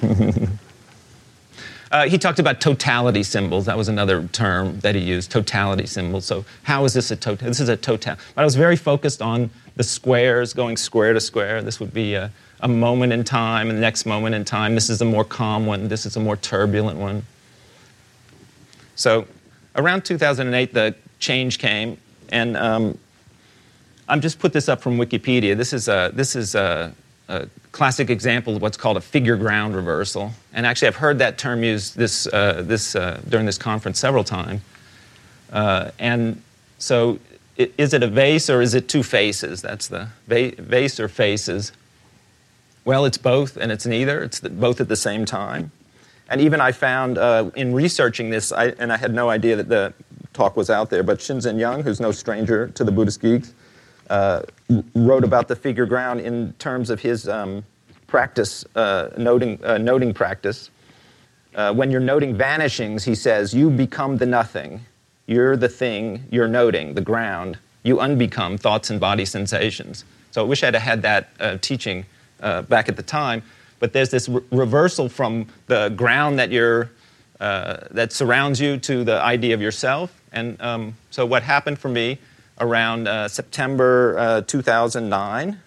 uh, 1.92 2.08
he 2.08 2.18
talked 2.18 2.38
about 2.38 2.60
totality 2.60 3.22
symbols. 3.22 3.66
That 3.66 3.76
was 3.76 3.88
another 3.88 4.26
term 4.28 4.80
that 4.80 4.94
he 4.94 5.00
used, 5.00 5.30
totality 5.30 5.86
symbols. 5.86 6.24
So, 6.24 6.44
how 6.64 6.84
is 6.84 6.94
this 6.94 7.10
a 7.10 7.16
total? 7.16 7.48
This 7.48 7.60
is 7.60 7.68
a 7.68 7.76
total. 7.76 8.16
But 8.34 8.42
I 8.42 8.44
was 8.44 8.56
very 8.56 8.76
focused 8.76 9.22
on 9.22 9.50
the 9.76 9.84
squares, 9.84 10.52
going 10.52 10.76
square 10.76 11.12
to 11.12 11.20
square. 11.20 11.62
This 11.62 11.78
would 11.80 11.94
be 11.94 12.14
a, 12.14 12.32
a 12.60 12.68
moment 12.68 13.12
in 13.12 13.24
time 13.24 13.68
and 13.68 13.78
the 13.78 13.82
next 13.82 14.06
moment 14.06 14.34
in 14.34 14.44
time. 14.44 14.74
This 14.74 14.90
is 14.90 15.00
a 15.00 15.04
more 15.04 15.24
calm 15.24 15.66
one, 15.66 15.88
this 15.88 16.06
is 16.06 16.16
a 16.16 16.20
more 16.20 16.36
turbulent 16.36 16.98
one. 16.98 17.24
So 18.96 19.28
around 19.76 20.04
2008, 20.04 20.74
the 20.74 20.94
change 21.20 21.60
came, 21.60 21.98
and 22.30 22.56
um, 22.56 22.98
I'm 24.08 24.20
just 24.20 24.38
put 24.38 24.52
this 24.52 24.68
up 24.68 24.80
from 24.80 24.96
Wikipedia. 24.96 25.56
This 25.56 25.72
is 25.72 25.86
a, 25.88 26.10
this 26.14 26.34
is 26.34 26.54
a, 26.54 26.92
a, 27.28 27.48
classic 27.72 28.10
example 28.10 28.56
of 28.56 28.62
what's 28.62 28.76
called 28.76 28.96
a 28.96 29.00
figure 29.00 29.36
ground 29.36 29.76
reversal. 29.76 30.32
And 30.54 30.66
actually, 30.66 30.88
I've 30.88 30.96
heard 30.96 31.18
that 31.18 31.36
term 31.36 31.62
used 31.62 31.96
this, 31.96 32.26
uh, 32.26 32.62
this, 32.64 32.96
uh, 32.96 33.20
during 33.28 33.46
this 33.46 33.58
conference 33.58 33.98
several 33.98 34.24
times. 34.24 34.62
Uh, 35.52 35.90
and 35.98 36.42
so, 36.78 37.18
it, 37.56 37.74
is 37.76 37.92
it 37.92 38.02
a 38.02 38.08
vase 38.08 38.48
or 38.48 38.62
is 38.62 38.74
it 38.74 38.88
two 38.88 39.02
faces? 39.02 39.60
That's 39.60 39.88
the 39.88 40.08
va- 40.26 40.54
vase 40.58 40.98
or 40.98 41.08
faces. 41.08 41.72
Well, 42.84 43.04
it's 43.04 43.18
both 43.18 43.56
and 43.58 43.70
it's 43.70 43.84
neither. 43.84 44.22
It's 44.24 44.40
the, 44.40 44.48
both 44.48 44.80
at 44.80 44.88
the 44.88 44.96
same 44.96 45.24
time. 45.26 45.70
And 46.30 46.40
even 46.40 46.60
I 46.60 46.72
found 46.72 47.18
uh, 47.18 47.50
in 47.54 47.74
researching 47.74 48.30
this, 48.30 48.52
I, 48.52 48.68
and 48.78 48.92
I 48.92 48.96
had 48.96 49.12
no 49.12 49.28
idea 49.28 49.56
that 49.56 49.68
the 49.68 49.92
talk 50.32 50.56
was 50.56 50.70
out 50.70 50.88
there, 50.88 51.02
but 51.02 51.18
Shinzen 51.18 51.58
Young, 51.58 51.82
who's 51.82 52.00
no 52.00 52.12
stranger 52.12 52.68
to 52.68 52.84
the 52.84 52.92
Buddhist 52.92 53.20
geeks, 53.20 53.54
uh, 54.10 54.42
wrote 54.94 55.24
about 55.24 55.48
the 55.48 55.56
figure 55.56 55.86
ground 55.86 56.20
in 56.20 56.52
terms 56.54 56.90
of 56.90 57.00
his 57.00 57.28
um, 57.28 57.64
practice, 58.06 58.64
uh, 58.74 59.10
noting, 59.16 59.62
uh, 59.64 59.78
noting 59.78 60.12
practice. 60.14 60.70
Uh, 61.54 61.72
when 61.72 61.90
you're 61.90 62.00
noting 62.00 62.36
vanishings, 62.36 63.04
he 63.04 63.14
says, 63.14 63.54
you 63.54 63.70
become 63.70 64.16
the 64.16 64.26
nothing. 64.26 64.80
You're 65.26 65.56
the 65.56 65.68
thing 65.68 66.24
you're 66.30 66.48
noting, 66.48 66.94
the 66.94 67.00
ground. 67.00 67.58
You 67.82 67.96
unbecome 67.96 68.58
thoughts 68.58 68.90
and 68.90 68.98
body 68.98 69.24
sensations. 69.24 70.04
So 70.30 70.42
I 70.42 70.46
wish 70.46 70.62
I'd 70.62 70.74
had 70.74 71.02
that 71.02 71.28
uh, 71.40 71.58
teaching 71.60 72.06
uh, 72.40 72.62
back 72.62 72.88
at 72.88 72.96
the 72.96 73.02
time. 73.02 73.42
But 73.80 73.92
there's 73.92 74.10
this 74.10 74.28
re- 74.28 74.42
reversal 74.50 75.08
from 75.08 75.46
the 75.66 75.90
ground 75.90 76.38
that 76.38 76.50
you're 76.50 76.90
uh, 77.40 77.86
that 77.92 78.12
surrounds 78.12 78.60
you 78.60 78.78
to 78.78 79.04
the 79.04 79.20
idea 79.22 79.54
of 79.54 79.62
yourself. 79.62 80.12
And 80.32 80.60
um, 80.60 80.96
so, 81.10 81.24
what 81.24 81.44
happened 81.44 81.78
for 81.78 81.88
me 81.88 82.18
around 82.60 83.08
uh, 83.08 83.28
September 83.28 84.16
uh, 84.18 84.40
2009 84.42 85.60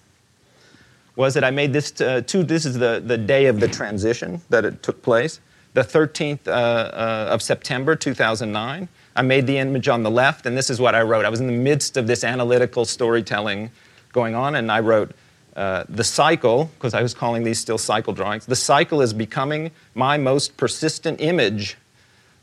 was 1.15 1.33
that 1.33 1.43
I 1.43 1.51
made 1.51 1.73
this 1.73 1.99
uh, 2.01 2.21
two. 2.25 2.43
This 2.43 2.65
is 2.65 2.77
the, 2.77 3.01
the 3.05 3.17
day 3.17 3.45
of 3.47 3.59
the 3.59 3.67
transition 3.67 4.41
that 4.49 4.65
it 4.65 4.81
took 4.81 5.01
place, 5.01 5.39
the 5.73 5.81
13th 5.81 6.47
uh, 6.47 6.51
uh, 6.51 7.29
of 7.31 7.41
September 7.41 7.95
2009. 7.95 8.87
I 9.15 9.21
made 9.21 9.45
the 9.45 9.57
image 9.57 9.87
on 9.87 10.03
the 10.03 10.11
left, 10.11 10.45
and 10.45 10.57
this 10.57 10.69
is 10.69 10.79
what 10.79 10.95
I 10.95 11.01
wrote. 11.01 11.25
I 11.25 11.29
was 11.29 11.41
in 11.41 11.47
the 11.47 11.53
midst 11.53 11.97
of 11.97 12.07
this 12.07 12.23
analytical 12.23 12.85
storytelling 12.85 13.71
going 14.13 14.35
on, 14.35 14.55
and 14.55 14.71
I 14.71 14.79
wrote, 14.79 15.11
uh, 15.55 15.83
the 15.89 16.03
cycle, 16.03 16.71
because 16.75 16.93
I 16.93 17.01
was 17.01 17.13
calling 17.13 17.43
these 17.43 17.59
still 17.59 17.77
cycle 17.77 18.13
drawings, 18.13 18.45
the 18.45 18.55
cycle 18.55 19.01
is 19.01 19.11
becoming 19.13 19.71
my 19.95 20.17
most 20.17 20.55
persistent 20.55 21.19
image. 21.19 21.77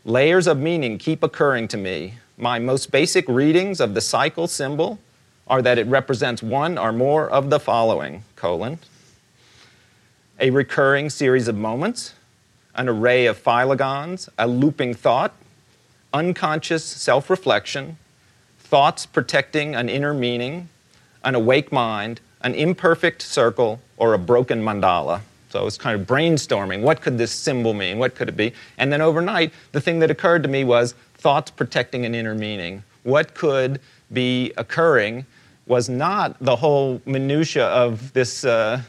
Layers 0.04 0.46
of 0.46 0.58
meaning 0.58 0.98
keep 0.98 1.22
occurring 1.22 1.68
to 1.68 1.78
me. 1.78 2.14
My 2.40 2.60
most 2.60 2.92
basic 2.92 3.28
readings 3.28 3.80
of 3.80 3.94
the 3.94 4.00
cycle 4.00 4.46
symbol 4.46 5.00
are 5.48 5.60
that 5.60 5.76
it 5.76 5.88
represents 5.88 6.40
one 6.40 6.78
or 6.78 6.92
more 6.92 7.28
of 7.28 7.50
the 7.50 7.58
following 7.58 8.22
colon 8.36 8.78
a 10.40 10.50
recurring 10.50 11.10
series 11.10 11.48
of 11.48 11.56
moments, 11.56 12.14
an 12.76 12.88
array 12.88 13.26
of 13.26 13.42
phylogons, 13.42 14.28
a 14.38 14.46
looping 14.46 14.94
thought, 14.94 15.34
unconscious 16.14 16.84
self 16.84 17.28
reflection, 17.28 17.96
thoughts 18.60 19.04
protecting 19.04 19.74
an 19.74 19.88
inner 19.88 20.14
meaning, 20.14 20.68
an 21.24 21.34
awake 21.34 21.72
mind, 21.72 22.20
an 22.42 22.54
imperfect 22.54 23.20
circle, 23.20 23.80
or 23.96 24.14
a 24.14 24.18
broken 24.18 24.62
mandala. 24.62 25.22
So 25.48 25.58
I 25.58 25.64
was 25.64 25.76
kind 25.76 26.00
of 26.00 26.06
brainstorming 26.06 26.82
what 26.82 27.00
could 27.00 27.18
this 27.18 27.32
symbol 27.32 27.74
mean? 27.74 27.98
What 27.98 28.14
could 28.14 28.28
it 28.28 28.36
be? 28.36 28.52
And 28.76 28.92
then 28.92 29.00
overnight, 29.00 29.52
the 29.72 29.80
thing 29.80 29.98
that 29.98 30.10
occurred 30.10 30.44
to 30.44 30.48
me 30.48 30.62
was 30.62 30.94
thoughts 31.18 31.50
protecting 31.50 32.04
an 32.04 32.14
inner 32.14 32.34
meaning. 32.34 32.82
What 33.02 33.34
could 33.34 33.80
be 34.12 34.52
occurring 34.56 35.26
was 35.66 35.88
not 35.88 36.36
the 36.40 36.56
whole 36.56 37.02
minutia 37.04 37.66
of 37.66 38.12
this 38.12 38.44
uh, 38.44 38.80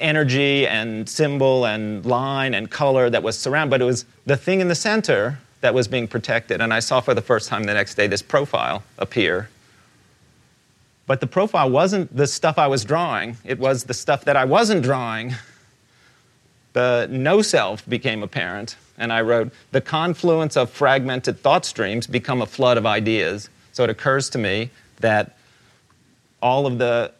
energy 0.00 0.66
and 0.66 1.08
symbol 1.08 1.66
and 1.66 2.04
line 2.06 2.54
and 2.54 2.70
color 2.70 3.10
that 3.10 3.22
was 3.22 3.38
surrounded, 3.38 3.70
but 3.70 3.80
it 3.80 3.84
was 3.84 4.06
the 4.26 4.36
thing 4.36 4.60
in 4.60 4.68
the 4.68 4.74
center 4.74 5.38
that 5.60 5.74
was 5.74 5.86
being 5.86 6.08
protected. 6.08 6.60
And 6.60 6.72
I 6.72 6.80
saw 6.80 7.00
for 7.00 7.14
the 7.14 7.22
first 7.22 7.48
time 7.48 7.64
the 7.64 7.74
next 7.74 7.94
day 7.94 8.06
this 8.06 8.22
profile 8.22 8.82
appear 8.98 9.48
but 11.06 11.20
the 11.20 11.26
profile 11.26 11.68
wasn't 11.68 12.16
the 12.16 12.26
stuff 12.26 12.58
I 12.58 12.66
was 12.66 12.84
drawing, 12.84 13.36
it 13.44 13.58
was 13.58 13.84
the 13.84 13.94
stuff 13.94 14.24
that 14.24 14.36
I 14.36 14.44
wasn't 14.44 14.82
drawing. 14.82 15.34
The 16.72 17.06
no 17.10 17.42
self 17.42 17.86
became 17.86 18.22
apparent, 18.22 18.76
and 19.02 19.12
I 19.12 19.20
wrote, 19.20 19.52
The 19.72 19.80
confluence 19.80 20.56
of 20.56 20.70
fragmented 20.70 21.40
thought 21.40 21.66
streams 21.66 22.06
become 22.06 22.40
a 22.40 22.46
flood 22.46 22.78
of 22.78 22.86
ideas. 22.86 23.50
So 23.72 23.82
it 23.82 23.90
occurs 23.90 24.30
to 24.30 24.38
me 24.38 24.70
that 25.00 25.36
all 26.40 26.66
of 26.66 26.78
the 26.78 27.12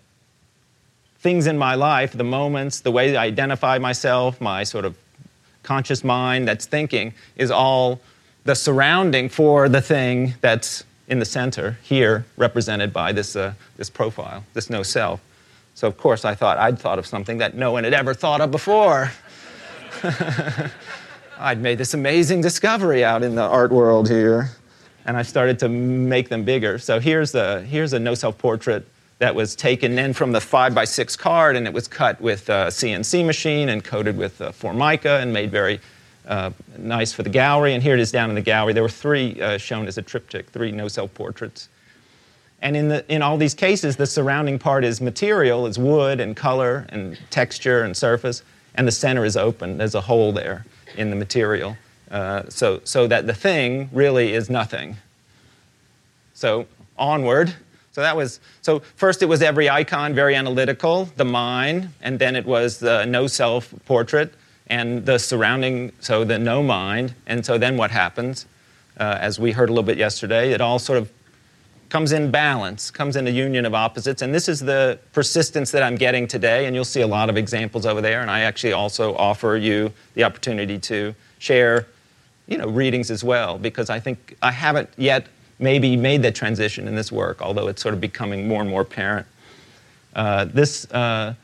things 1.19 1.47
in 1.47 1.59
my 1.59 1.75
life, 1.75 2.13
the 2.13 2.25
moments, 2.25 2.81
the 2.81 2.93
way 2.93 3.17
I 3.17 3.25
identify 3.25 3.79
myself, 3.79 4.41
my 4.41 4.63
sort 4.63 4.85
of 4.85 4.97
conscious 5.65 6.05
mind 6.05 6.47
that's 6.47 6.67
thinking, 6.67 7.15
is 7.37 7.51
all 7.51 8.01
the 8.45 8.55
surrounding 8.55 9.29
for 9.29 9.69
the 9.69 9.83
thing 9.83 10.35
that's 10.41 10.85
in 11.09 11.19
the 11.19 11.25
center, 11.25 11.79
here 11.83 12.25
represented 12.37 12.93
by 12.93 13.11
this, 13.11 13.35
uh, 13.35 13.55
this 13.77 13.91
profile, 13.91 14.45
this 14.55 14.71
no 14.71 14.85
self. 14.85 15.21
So, 15.75 15.89
of 15.89 15.97
course, 15.97 16.25
I 16.25 16.37
thought 16.37 16.59
I'd 16.59 16.79
thought 16.79 17.01
of 17.01 17.07
something 17.07 17.39
that 17.39 17.55
no 17.55 17.73
one 17.73 17.83
had 17.83 17.93
ever 17.93 18.15
thought 18.15 18.41
of 18.41 18.53
before. 18.53 19.11
I'd 21.43 21.61
made 21.61 21.77
this 21.77 21.93
amazing 21.93 22.41
discovery 22.41 23.05
out 23.05 23.25
in 23.25 23.35
the 23.35 23.43
art 23.43 23.73
world 23.73 24.09
here. 24.09 24.51
And 25.05 25.17
I 25.17 25.23
started 25.23 25.59
to 25.59 25.69
make 25.69 26.29
them 26.29 26.45
bigger. 26.45 26.79
So 26.79 27.01
here's, 27.01 27.33
the, 27.33 27.63
here's 27.63 27.93
a 27.93 27.99
no 27.99 28.15
self 28.15 28.39
portrait 28.39 28.87
that 29.19 29.35
was 29.35 29.57
taken 29.57 29.97
then 29.97 30.13
from 30.13 30.31
the 30.31 30.41
5 30.41 30.73
by 30.73 30.85
6 30.85 31.17
card, 31.17 31.57
and 31.57 31.67
it 31.67 31.73
was 31.73 31.89
cut 31.89 32.21
with 32.21 32.49
a 32.49 32.69
CNC 32.69 33.27
machine 33.27 33.69
and 33.71 33.83
coated 33.83 34.17
with 34.17 34.41
Formica 34.55 35.19
and 35.19 35.33
made 35.33 35.51
very 35.51 35.81
uh, 36.29 36.51
nice 36.79 37.13
for 37.13 37.25
the 37.25 37.31
gallery. 37.31 37.75
And 37.75 37.83
here 37.83 37.95
it 37.95 38.01
is 38.01 38.13
down 38.13 38.29
in 38.29 38.37
the 38.37 38.43
gallery. 38.43 38.73
There 38.73 38.83
were 38.83 38.89
three 38.89 39.41
uh, 39.43 39.59
shown 39.59 39.89
as 39.89 39.99
a 39.99 40.03
triptych, 40.03 40.49
three 40.51 40.71
no 40.71 40.87
self 40.87 41.13
portraits. 41.15 41.69
And 42.61 42.77
in, 42.77 42.87
the, 42.87 43.13
in 43.13 43.23
all 43.23 43.37
these 43.37 43.55
cases, 43.55 43.97
the 43.97 44.07
surrounding 44.07 44.61
part 44.61 44.85
is 44.85 45.01
material, 45.01 45.67
is 45.67 45.81
wood 45.81 46.21
and 46.21 46.37
color 46.37 46.87
and 46.91 47.19
texture 47.31 47.83
and 47.83 47.97
surface, 47.97 48.45
and 48.77 48.87
the 48.87 48.93
center 48.93 49.25
is 49.25 49.37
open. 49.37 49.79
There's 49.79 49.97
a 49.97 50.03
hole 50.03 50.31
there 50.31 50.65
in 50.97 51.11
the 51.11 51.17
material. 51.17 51.77
Uh, 52.11 52.43
so, 52.49 52.81
so 52.85 53.07
that 53.07 53.27
the 53.27 53.35
thing 53.35 53.89
really 53.93 54.33
is 54.35 54.51
nothing. 54.51 54.97
So 56.35 56.67
onward. 56.99 57.55
So 57.93 58.01
that 58.01 58.17
was 58.17 58.41
so 58.63 58.81
first 58.97 59.23
it 59.23 59.27
was 59.27 59.43
every 59.43 59.69
icon 59.69 60.15
very 60.15 60.35
analytical, 60.35 61.07
the 61.17 61.25
mind, 61.25 61.91
and 62.01 62.19
then 62.19 62.37
it 62.37 62.47
was 62.47 62.79
the 62.79 63.05
no 63.05 63.27
self 63.27 63.75
portrait 63.85 64.33
and 64.69 65.05
the 65.05 65.19
surrounding, 65.19 65.93
so 66.01 66.25
the 66.25 66.39
no 66.39 66.63
mind. 66.63 67.15
And 67.27 67.45
so 67.45 67.59
then 67.59 67.77
what 67.77 67.91
happens? 67.91 68.47
Uh, 68.99 69.19
as 69.21 69.39
we 69.39 69.53
heard 69.53 69.69
a 69.69 69.73
little 69.73 69.85
bit 69.85 69.99
yesterday, 69.99 70.53
it 70.53 70.61
all 70.61 70.79
sort 70.79 70.99
of 70.99 71.11
comes 71.93 72.13
in 72.13 72.31
balance, 72.31 72.91
comes 72.91 73.17
in 73.17 73.27
a 73.27 73.31
union 73.31 73.67
of 73.67 73.75
opposites. 73.75 74.23
And 74.23 74.35
this 74.35 74.49
is 74.49 74.61
the 74.61 74.99
persistence 75.13 75.71
that 75.73 75.83
I'm 75.83 75.97
getting 75.97 76.27
today. 76.27 76.65
And 76.65 76.75
you'll 76.75 76.87
see 76.87 77.03
a 77.03 77.07
lot 77.07 77.29
of 77.29 77.37
examples 77.37 77.85
over 77.85 78.01
there. 78.01 78.23
And 78.23 78.31
I 78.31 78.41
actually 78.41 78.73
also 78.73 79.15
offer 79.17 79.59
you 79.59 79.93
the 80.15 80.25
opportunity 80.25 80.79
to 80.79 81.15
share, 81.39 81.87
you 82.47 82.57
know, 82.57 82.67
readings 82.67 83.11
as 83.11 83.23
well, 83.23 83.59
because 83.59 83.91
I 83.91 84.01
think 84.01 84.39
I 84.41 84.53
haven't 84.53 84.89
yet 84.97 85.27
maybe 85.59 85.95
made 85.95 86.23
that 86.23 86.35
transition 86.35 86.89
in 86.89 86.95
this 86.95 87.13
work, 87.13 87.43
although 87.43 87.69
it's 87.69 87.83
sort 87.83 87.93
of 87.93 88.01
becoming 88.01 88.49
more 88.49 88.63
and 88.63 88.71
more 88.71 88.81
apparent. 88.81 89.27
Uh, 90.17 90.47
this 90.47 90.91
uh, 90.93 91.35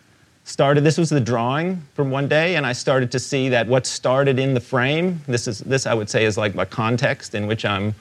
started, 0.44 0.82
this 0.82 0.96
was 0.96 1.10
the 1.10 1.20
drawing 1.20 1.82
from 1.92 2.10
one 2.10 2.26
day, 2.26 2.56
and 2.56 2.64
I 2.64 2.72
started 2.72 3.12
to 3.12 3.18
see 3.18 3.50
that 3.50 3.66
what 3.66 3.86
started 3.86 4.38
in 4.38 4.54
the 4.54 4.60
frame, 4.60 5.20
this, 5.26 5.46
is, 5.46 5.58
this 5.58 5.84
I 5.84 5.92
would 5.92 6.08
say 6.08 6.24
is 6.24 6.38
like 6.38 6.54
my 6.54 6.64
context 6.64 7.34
in 7.34 7.46
which 7.46 7.66
I'm 7.66 7.94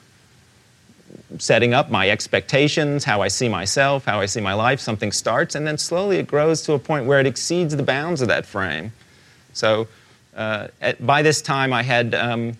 setting 1.38 1.74
up 1.74 1.90
my 1.90 2.08
expectations, 2.08 3.04
how 3.04 3.20
I 3.20 3.28
see 3.28 3.48
myself, 3.48 4.06
how 4.06 4.20
I 4.20 4.26
see 4.26 4.40
my 4.40 4.54
life, 4.54 4.80
something 4.80 5.12
starts, 5.12 5.54
and 5.54 5.66
then 5.66 5.76
slowly 5.76 6.16
it 6.16 6.26
grows 6.26 6.62
to 6.62 6.72
a 6.72 6.78
point 6.78 7.06
where 7.06 7.20
it 7.20 7.26
exceeds 7.26 7.76
the 7.76 7.82
bounds 7.82 8.22
of 8.22 8.28
that 8.28 8.46
frame. 8.46 8.92
So 9.52 9.88
uh, 10.34 10.68
at, 10.80 11.04
by 11.04 11.22
this 11.22 11.42
time, 11.42 11.72
I 11.72 11.82
had 11.82 12.14
um, 12.14 12.56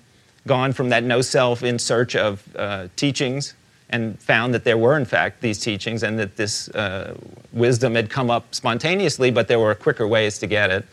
gone 0.46 0.72
from 0.72 0.90
that 0.90 1.04
no 1.04 1.22
self 1.22 1.62
in 1.62 1.78
search 1.78 2.16
of 2.16 2.42
uh, 2.56 2.88
teachings 2.96 3.54
and 3.90 4.18
found 4.20 4.52
that 4.52 4.64
there 4.64 4.76
were, 4.76 4.96
in 4.96 5.04
fact, 5.04 5.40
these 5.40 5.58
teachings 5.58 6.02
and 6.02 6.18
that 6.18 6.36
this 6.36 6.68
uh, 6.70 7.16
wisdom 7.52 7.94
had 7.94 8.10
come 8.10 8.30
up 8.30 8.54
spontaneously, 8.54 9.30
but 9.30 9.48
there 9.48 9.58
were 9.58 9.74
quicker 9.74 10.06
ways 10.06 10.38
to 10.38 10.46
get 10.46 10.70
it. 10.70 10.84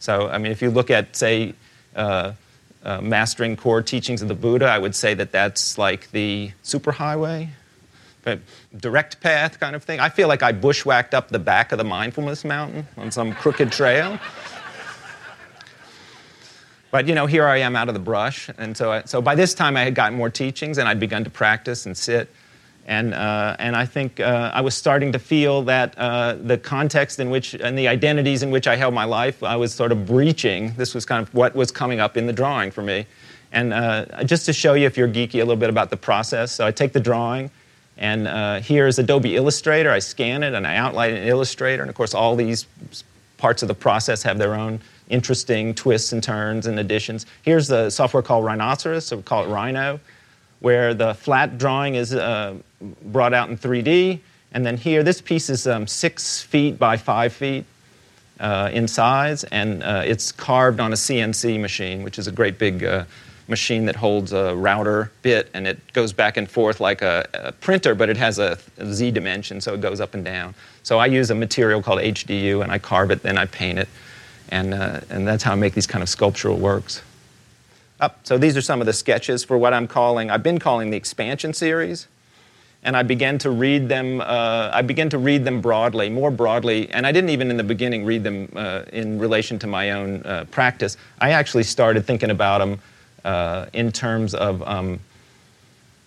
So, 0.00 0.28
I 0.28 0.38
mean, 0.38 0.50
if 0.50 0.60
you 0.62 0.70
look 0.70 0.90
at, 0.90 1.14
say, 1.14 1.54
uh, 2.84 3.00
mastering 3.00 3.56
core 3.56 3.82
teachings 3.82 4.22
of 4.22 4.28
the 4.28 4.34
Buddha, 4.34 4.66
I 4.66 4.78
would 4.78 4.94
say 4.94 5.14
that 5.14 5.32
that's 5.32 5.76
like 5.78 6.10
the 6.12 6.52
superhighway, 6.64 7.48
but 8.22 8.40
direct 8.76 9.20
path 9.20 9.60
kind 9.60 9.76
of 9.76 9.84
thing. 9.84 10.00
I 10.00 10.08
feel 10.08 10.28
like 10.28 10.42
I 10.42 10.52
bushwhacked 10.52 11.14
up 11.14 11.28
the 11.28 11.38
back 11.38 11.72
of 11.72 11.78
the 11.78 11.84
mindfulness 11.84 12.44
mountain 12.44 12.86
on 12.96 13.10
some 13.10 13.32
crooked 13.34 13.72
trail. 13.72 14.18
But 16.90 17.06
you 17.06 17.14
know, 17.14 17.26
here 17.26 17.46
I 17.46 17.58
am 17.58 17.76
out 17.76 17.88
of 17.88 17.94
the 17.94 18.00
brush, 18.00 18.50
and 18.58 18.76
so 18.76 18.92
I, 18.92 19.02
so 19.02 19.22
by 19.22 19.36
this 19.36 19.54
time 19.54 19.76
I 19.76 19.84
had 19.84 19.94
gotten 19.94 20.18
more 20.18 20.30
teachings, 20.30 20.78
and 20.78 20.88
I'd 20.88 20.98
begun 20.98 21.22
to 21.22 21.30
practice 21.30 21.86
and 21.86 21.96
sit, 21.96 22.28
and 22.90 23.14
uh, 23.14 23.54
and 23.60 23.76
I 23.76 23.86
think 23.86 24.18
uh, 24.18 24.50
I 24.52 24.60
was 24.62 24.74
starting 24.74 25.12
to 25.12 25.18
feel 25.20 25.62
that 25.62 25.96
uh, 25.96 26.34
the 26.42 26.58
context 26.58 27.20
in 27.20 27.30
which 27.30 27.54
and 27.54 27.78
the 27.78 27.86
identities 27.86 28.42
in 28.42 28.50
which 28.50 28.66
I 28.66 28.74
held 28.74 28.92
my 28.94 29.04
life, 29.04 29.44
I 29.44 29.54
was 29.54 29.72
sort 29.72 29.92
of 29.92 30.06
breaching. 30.06 30.74
This 30.76 30.92
was 30.92 31.04
kind 31.04 31.22
of 31.22 31.32
what 31.32 31.54
was 31.54 31.70
coming 31.70 32.00
up 32.00 32.16
in 32.16 32.26
the 32.26 32.32
drawing 32.32 32.72
for 32.72 32.82
me, 32.82 33.06
and 33.52 33.72
uh, 33.72 34.24
just 34.24 34.44
to 34.46 34.52
show 34.52 34.74
you, 34.74 34.86
if 34.86 34.96
you're 34.96 35.08
geeky, 35.08 35.36
a 35.36 35.44
little 35.44 35.54
bit 35.54 35.70
about 35.70 35.90
the 35.90 35.96
process. 35.96 36.50
So 36.50 36.66
I 36.66 36.72
take 36.72 36.92
the 36.92 36.98
drawing, 36.98 37.52
and 37.96 38.26
uh, 38.26 38.60
here's 38.60 38.98
Adobe 38.98 39.36
Illustrator. 39.36 39.92
I 39.92 40.00
scan 40.00 40.42
it 40.42 40.52
and 40.52 40.66
I 40.66 40.74
outline 40.74 41.12
it 41.12 41.22
in 41.22 41.28
Illustrator, 41.28 41.84
and 41.84 41.90
of 41.90 41.94
course 41.94 42.12
all 42.12 42.34
these 42.34 42.66
parts 43.38 43.62
of 43.62 43.68
the 43.68 43.74
process 43.74 44.20
have 44.24 44.36
their 44.36 44.56
own 44.56 44.80
interesting 45.10 45.74
twists 45.74 46.12
and 46.12 46.24
turns 46.24 46.66
and 46.66 46.80
additions. 46.80 47.24
Here's 47.42 47.68
the 47.68 47.88
software 47.88 48.22
called 48.22 48.44
Rhinoceros, 48.44 49.06
so 49.06 49.18
we 49.18 49.22
call 49.22 49.44
it 49.44 49.48
Rhino, 49.48 50.00
where 50.58 50.92
the 50.92 51.14
flat 51.14 51.56
drawing 51.56 51.94
is 51.94 52.12
uh, 52.12 52.54
brought 52.80 53.34
out 53.34 53.50
in 53.50 53.56
3D. 53.56 54.20
And 54.52 54.66
then 54.66 54.76
here, 54.76 55.02
this 55.02 55.20
piece 55.20 55.48
is 55.48 55.66
um, 55.66 55.86
six 55.86 56.42
feet 56.42 56.78
by 56.78 56.96
five 56.96 57.32
feet 57.32 57.64
uh, 58.40 58.70
in 58.72 58.88
size, 58.88 59.44
and 59.44 59.82
uh, 59.82 60.02
it's 60.04 60.32
carved 60.32 60.80
on 60.80 60.92
a 60.92 60.96
CNC 60.96 61.60
machine, 61.60 62.02
which 62.02 62.18
is 62.18 62.26
a 62.26 62.32
great 62.32 62.58
big 62.58 62.82
uh, 62.82 63.04
machine 63.48 63.84
that 63.84 63.96
holds 63.96 64.32
a 64.32 64.56
router 64.56 65.12
bit, 65.22 65.50
and 65.54 65.66
it 65.66 65.78
goes 65.92 66.12
back 66.12 66.36
and 66.36 66.50
forth 66.50 66.80
like 66.80 67.02
a, 67.02 67.28
a 67.34 67.52
printer, 67.52 67.94
but 67.94 68.08
it 68.08 68.16
has 68.16 68.38
a, 68.38 68.58
a 68.78 68.92
Z 68.92 69.10
dimension, 69.12 69.60
so 69.60 69.74
it 69.74 69.80
goes 69.80 70.00
up 70.00 70.14
and 70.14 70.24
down. 70.24 70.54
So 70.82 70.98
I 70.98 71.06
use 71.06 71.30
a 71.30 71.34
material 71.34 71.82
called 71.82 72.00
HDU, 72.00 72.62
and 72.62 72.72
I 72.72 72.78
carve 72.78 73.10
it, 73.10 73.22
then 73.22 73.38
I 73.38 73.46
paint 73.46 73.78
it 73.78 73.88
and, 74.50 74.74
uh, 74.74 75.00
and 75.08 75.26
that's 75.26 75.42
how 75.42 75.52
I 75.52 75.54
make 75.54 75.74
these 75.74 75.86
kind 75.86 76.02
of 76.02 76.08
sculptural 76.08 76.56
works. 76.56 77.02
Up. 78.00 78.18
So 78.24 78.38
these 78.38 78.56
are 78.56 78.62
some 78.62 78.80
of 78.80 78.86
the 78.86 78.92
sketches 78.92 79.44
for 79.44 79.58
what 79.58 79.72
I'm 79.72 79.86
calling, 79.86 80.30
I've 80.30 80.42
been 80.42 80.58
calling 80.58 80.90
the 80.90 80.96
expansion 80.96 81.52
series. 81.52 82.08
And 82.82 82.96
I 82.96 83.02
began 83.02 83.36
to 83.38 83.50
read 83.50 83.88
them, 83.88 84.20
uh, 84.22 84.70
I 84.72 84.80
began 84.82 85.10
to 85.10 85.18
read 85.18 85.44
them 85.44 85.60
broadly, 85.60 86.08
more 86.08 86.30
broadly, 86.30 86.88
and 86.90 87.06
I 87.06 87.12
didn't 87.12 87.30
even 87.30 87.50
in 87.50 87.56
the 87.58 87.64
beginning 87.64 88.06
read 88.06 88.24
them 88.24 88.50
uh, 88.56 88.84
in 88.92 89.18
relation 89.18 89.58
to 89.58 89.66
my 89.66 89.90
own 89.90 90.22
uh, 90.22 90.46
practice. 90.50 90.96
I 91.20 91.32
actually 91.32 91.64
started 91.64 92.06
thinking 92.06 92.30
about 92.30 92.58
them 92.58 92.78
uh, 93.24 93.66
in 93.74 93.92
terms 93.92 94.34
of 94.34 94.62
um, 94.62 94.98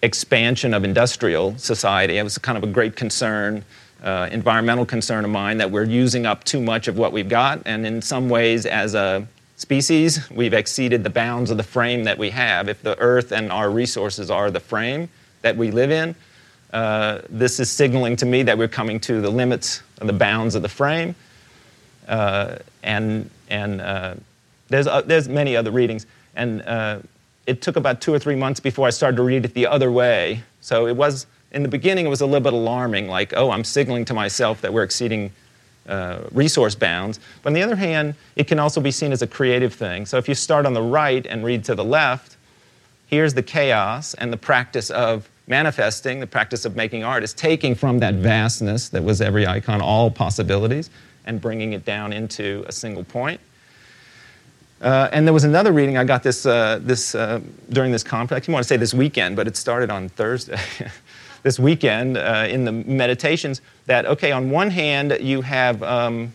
expansion 0.02 0.74
of 0.74 0.84
industrial 0.84 1.56
society. 1.58 2.18
It 2.18 2.24
was 2.24 2.38
kind 2.40 2.58
of 2.58 2.64
a 2.64 2.72
great 2.72 2.96
concern 2.96 3.64
uh, 4.04 4.28
environmental 4.32 4.86
concern 4.86 5.24
of 5.24 5.32
mine 5.32 5.58
that 5.58 5.72
we're 5.72 5.86
using 5.86 6.26
up 6.26 6.44
too 6.44 6.62
much 6.62 6.88
of 6.88 6.98
what 6.98 7.14
we've 7.14 7.30
got, 7.30 7.62
and 7.66 7.88
in 7.88 8.02
some 8.02 8.28
ways, 8.30 8.66
as 8.66 8.96
a 8.96 9.26
species, 9.56 10.30
we've 10.30 10.54
exceeded 10.54 11.04
the 11.04 11.10
bounds 11.10 11.50
of 11.50 11.58
the 11.58 11.64
frame 11.64 12.04
that 12.04 12.18
we 12.18 12.30
have. 12.30 12.68
If 12.68 12.82
the 12.82 13.00
Earth 13.00 13.32
and 13.32 13.52
our 13.52 13.70
resources 13.70 14.30
are 14.30 14.52
the 14.52 14.60
frame 14.60 15.08
that 15.42 15.56
we 15.56 15.72
live 15.72 15.90
in, 15.90 16.16
uh, 16.74 17.22
this 17.30 17.60
is 17.60 17.72
signaling 17.72 18.16
to 18.18 18.26
me 18.26 18.44
that 18.44 18.58
we're 18.58 18.68
coming 18.68 19.00
to 19.02 19.22
the 19.22 19.30
limits 19.30 19.82
and 20.00 20.10
the 20.10 20.14
bounds 20.14 20.56
of 20.56 20.62
the 20.62 20.70
frame. 20.70 21.16
Uh, 22.08 22.58
and 22.82 23.30
and 23.50 23.80
uh, 23.80 24.16
there's, 24.68 24.88
uh, 24.88 25.02
there's 25.02 25.30
many 25.30 25.56
other 25.56 25.72
readings. 25.72 26.06
And 26.36 26.64
it 27.46 27.62
took 27.62 27.76
about 27.76 28.02
two 28.02 28.14
or 28.14 28.20
three 28.20 28.36
months 28.36 28.60
before 28.60 28.88
I 28.88 28.90
started 28.90 29.18
to 29.18 29.24
read 29.24 29.46
it 29.46 29.54
the 29.54 29.68
other 29.68 29.92
way. 29.92 30.44
So 30.62 30.88
it 30.88 30.96
was 30.96 31.28
in 31.52 31.62
the 31.62 31.70
beginning, 31.70 32.06
it 32.06 32.10
was 32.10 32.22
a 32.22 32.26
little 32.26 32.42
bit 32.42 32.54
alarming, 32.54 33.08
like, 33.08 33.34
oh, 33.36 33.52
I'm 33.52 33.64
signaling 33.64 34.06
to 34.06 34.14
myself 34.14 34.62
that 34.62 34.74
we're 34.74 34.84
exceeding 34.84 35.32
uh, 35.88 36.22
resource 36.32 36.74
bounds. 36.74 37.20
But 37.44 37.50
on 37.50 37.54
the 37.54 37.62
other 37.62 37.76
hand, 37.76 38.16
it 38.36 38.48
can 38.48 38.60
also 38.60 38.82
be 38.82 38.90
seen 38.90 39.12
as 39.12 39.22
a 39.22 39.28
creative 39.28 39.74
thing. 39.74 40.06
So 40.06 40.18
if 40.18 40.28
you 40.28 40.36
start 40.36 40.66
on 40.66 40.74
the 40.74 40.82
right 40.82 41.26
and 41.28 41.44
read 41.44 41.64
to 41.66 41.76
the 41.76 41.84
left, 41.84 42.38
here's 43.08 43.34
the 43.34 43.44
chaos 43.44 44.14
and 44.16 44.34
the 44.34 44.38
practice 44.38 44.90
of 44.90 45.30
manifesting, 45.47 46.19
the 46.19 46.27
practice 46.27 46.65
of 46.65 46.75
making 46.75 47.03
art, 47.03 47.23
is 47.23 47.34
taking 47.34 47.75
from 47.75 47.99
that 47.99 48.15
vastness 48.15 48.89
that 48.89 49.03
was 49.03 49.21
every 49.21 49.45
icon, 49.45 49.82
all 49.82 50.10
possibilities, 50.10 50.89
and 51.25 51.41
bringing 51.41 51.73
it 51.73 51.86
down 51.86 52.13
into 52.13 52.63
a 52.67 52.71
single 52.71 53.03
point. 53.03 53.39
Uh, 54.82 55.10
and 55.13 55.25
there 55.25 55.34
was 55.34 55.45
another 55.45 55.71
reading 55.71 55.97
I 55.97 56.03
got 56.03 56.23
this, 56.23 56.45
uh, 56.45 56.79
this 56.82 57.15
uh, 57.15 57.39
during 57.69 57.91
this 57.91 58.03
conference. 58.03 58.47
I 58.47 58.51
want 58.51 58.63
to 58.63 58.67
say 58.67 58.77
this 58.77 58.93
weekend, 58.93 59.36
but 59.36 59.47
it 59.47 59.56
started 59.56 59.89
on 59.89 60.10
Thursday. 60.10 60.60
this 61.43 61.60
weekend 61.60 62.17
uh, 62.17 62.47
in 62.49 62.65
the 62.65 62.71
meditations 62.71 63.62
that, 63.86 64.06
okay, 64.06 64.32
on 64.32 64.49
one 64.49 64.69
hand, 64.69 65.17
you 65.19 65.41
have 65.41 65.84
um, 65.84 66.34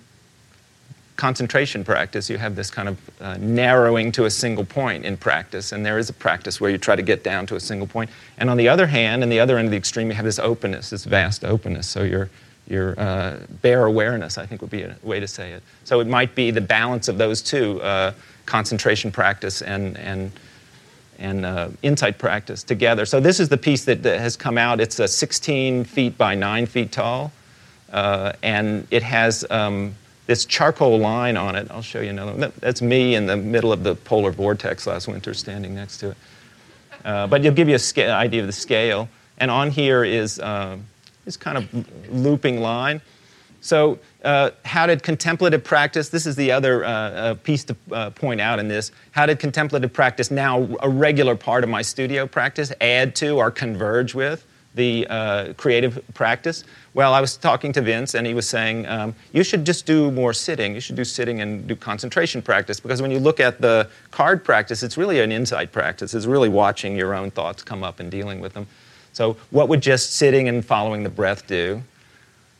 concentration 1.19 1.85
practice. 1.85 2.31
You 2.31 2.39
have 2.39 2.55
this 2.55 2.71
kind 2.71 2.89
of 2.89 3.11
uh, 3.21 3.37
narrowing 3.39 4.13
to 4.13 4.25
a 4.25 4.31
single 4.31 4.65
point 4.65 5.05
in 5.05 5.17
practice, 5.17 5.73
and 5.73 5.85
there 5.85 5.99
is 5.99 6.09
a 6.09 6.13
practice 6.13 6.61
where 6.61 6.71
you 6.71 6.79
try 6.79 6.97
to 6.97 7.03
get 7.03 7.25
down 7.25 7.45
to 7.47 7.57
a 7.57 7.61
single 7.61 7.89
point. 7.89 8.09
And 8.39 8.49
on 8.49 8.57
the 8.57 8.69
other 8.69 8.87
hand, 8.87 9.23
in 9.23 9.29
the 9.29 9.41
other 9.41 9.59
end 9.59 9.67
of 9.67 9.73
the 9.73 9.77
extreme, 9.77 10.09
you 10.09 10.15
have 10.15 10.25
this 10.25 10.39
openness, 10.39 10.91
this 10.91 11.05
vast 11.05 11.45
openness. 11.45 11.87
So 11.87 12.05
your 12.05 12.31
your 12.69 12.99
uh, 13.01 13.39
bare 13.63 13.85
awareness, 13.85 14.39
I 14.39 14.47
think, 14.47 14.61
would 14.61 14.71
be 14.71 14.83
a 14.83 14.95
way 15.03 15.21
to 15.21 15.27
say 15.27 15.53
it. 15.53 15.63
So 15.85 16.01
it 16.01 16.07
might 16.07 16.35
be 16.35 16.51
the 16.51 16.61
balance 16.61 17.09
of 17.09 17.19
those 17.19 17.43
two, 17.43 17.81
uh, 17.83 18.13
concentration 18.47 19.11
practice 19.11 19.61
and 19.61 19.99
and 19.99 20.31
and 21.19 21.45
uh, 21.45 21.69
insight 21.83 22.19
practice 22.19 22.63
together. 22.63 23.05
So 23.05 23.19
this 23.19 23.41
is 23.41 23.49
the 23.49 23.57
piece 23.57 23.85
that, 23.87 24.05
that 24.05 24.21
has 24.21 24.37
come 24.37 24.57
out. 24.57 24.81
It's 24.81 25.01
a 25.01 25.09
16 25.09 25.83
feet 25.83 26.17
by 26.17 26.37
9 26.37 26.67
feet 26.67 26.93
tall, 26.93 27.33
uh, 27.93 28.35
and 28.41 28.87
it 28.93 29.03
has 29.03 29.45
um, 29.51 29.97
this 30.29 30.45
charcoal 30.45 30.99
line 30.99 31.39
on 31.39 31.57
it. 31.57 31.67
I'll 31.71 31.81
show 31.81 32.01
you 32.03 32.11
another 32.11 32.33
one. 32.33 32.53
That's 32.61 32.83
me 32.83 33.15
in 33.15 33.25
the 33.25 33.37
middle 33.37 33.73
of 33.73 33.83
the 33.83 33.95
polar 33.95 34.31
vortex 34.31 34.87
last 34.87 35.09
winter 35.09 35.33
standing 35.33 35.75
next 35.75 35.97
to 35.99 36.11
it. 36.11 36.17
Uh, 37.03 37.27
but 37.27 37.41
it'll 37.41 37.57
give 37.57 37.69
you 37.69 37.79
an 37.97 38.11
idea 38.11 38.43
of 38.43 38.47
the 38.47 38.53
scale. 38.53 39.09
And 39.39 39.51
on 39.51 39.71
here 39.71 40.05
is 40.05 40.39
uh, 40.39 40.77
this 41.25 41.39
kind 41.39 41.57
of 41.57 42.13
looping 42.13 42.61
line. 42.61 43.01
So, 43.63 43.99
uh, 44.23 44.51
how 44.67 44.87
did 44.87 45.03
contemplative 45.03 45.65
practice, 45.65 46.11
this 46.11 46.27
is 46.27 46.37
the 46.37 46.53
other 46.53 46.85
uh, 46.85 46.91
uh, 46.91 47.35
piece 47.35 47.65
to 47.65 47.77
uh, 47.91 48.11
point 48.11 48.41
out 48.41 48.59
in 48.59 48.69
this, 48.69 48.93
how 49.13 49.25
did 49.27 49.39
contemplative 49.39 49.93
practice, 49.93 50.31
now 50.31 50.69
a 50.81 50.91
regular 50.91 51.37
part 51.37 51.65
of 51.65 51.71
my 51.71 51.83
studio 51.83 52.27
practice, 52.27 52.71
add 52.83 53.17
to 53.17 53.39
or 53.39 53.51
converge 53.51 54.15
with 54.15 54.47
the 54.75 55.55
creative 55.57 56.01
practice? 56.15 56.65
Well, 56.99 57.15
I 57.15 57.21
was 57.21 57.37
talking 57.37 57.73
to 57.75 57.81
Vince 57.81 58.17
and 58.17 58.27
he 58.27 58.35
was 58.35 58.49
saying, 58.49 58.85
um, 58.89 59.15
you 59.33 59.45
should 59.45 59.65
just 59.65 59.87
do 59.87 60.11
more 60.11 60.33
sitting. 60.33 60.75
You 60.75 60.81
should 60.81 60.97
do 60.97 61.05
sitting 61.05 61.41
and 61.41 61.65
do 61.65 61.77
concentration 61.77 62.43
practice 62.43 62.81
because 62.81 63.01
when 63.01 63.13
you 63.13 63.21
look 63.21 63.39
at 63.39 63.61
the 63.61 63.89
card 64.11 64.43
practice, 64.43 64.83
it's 64.83 64.97
really 64.97 65.21
an 65.21 65.31
insight 65.31 65.71
practice. 65.71 66.13
It's 66.13 66.27
really 66.27 66.49
watching 66.49 66.97
your 66.97 67.15
own 67.15 67.31
thoughts 67.31 67.63
come 67.63 67.85
up 67.85 68.01
and 68.01 68.11
dealing 68.11 68.41
with 68.41 68.53
them. 68.53 68.67
So, 69.13 69.37
what 69.51 69.69
would 69.69 69.81
just 69.81 70.15
sitting 70.15 70.49
and 70.49 70.67
following 70.67 71.05
the 71.05 71.09
breath 71.09 71.47
do? 71.47 71.85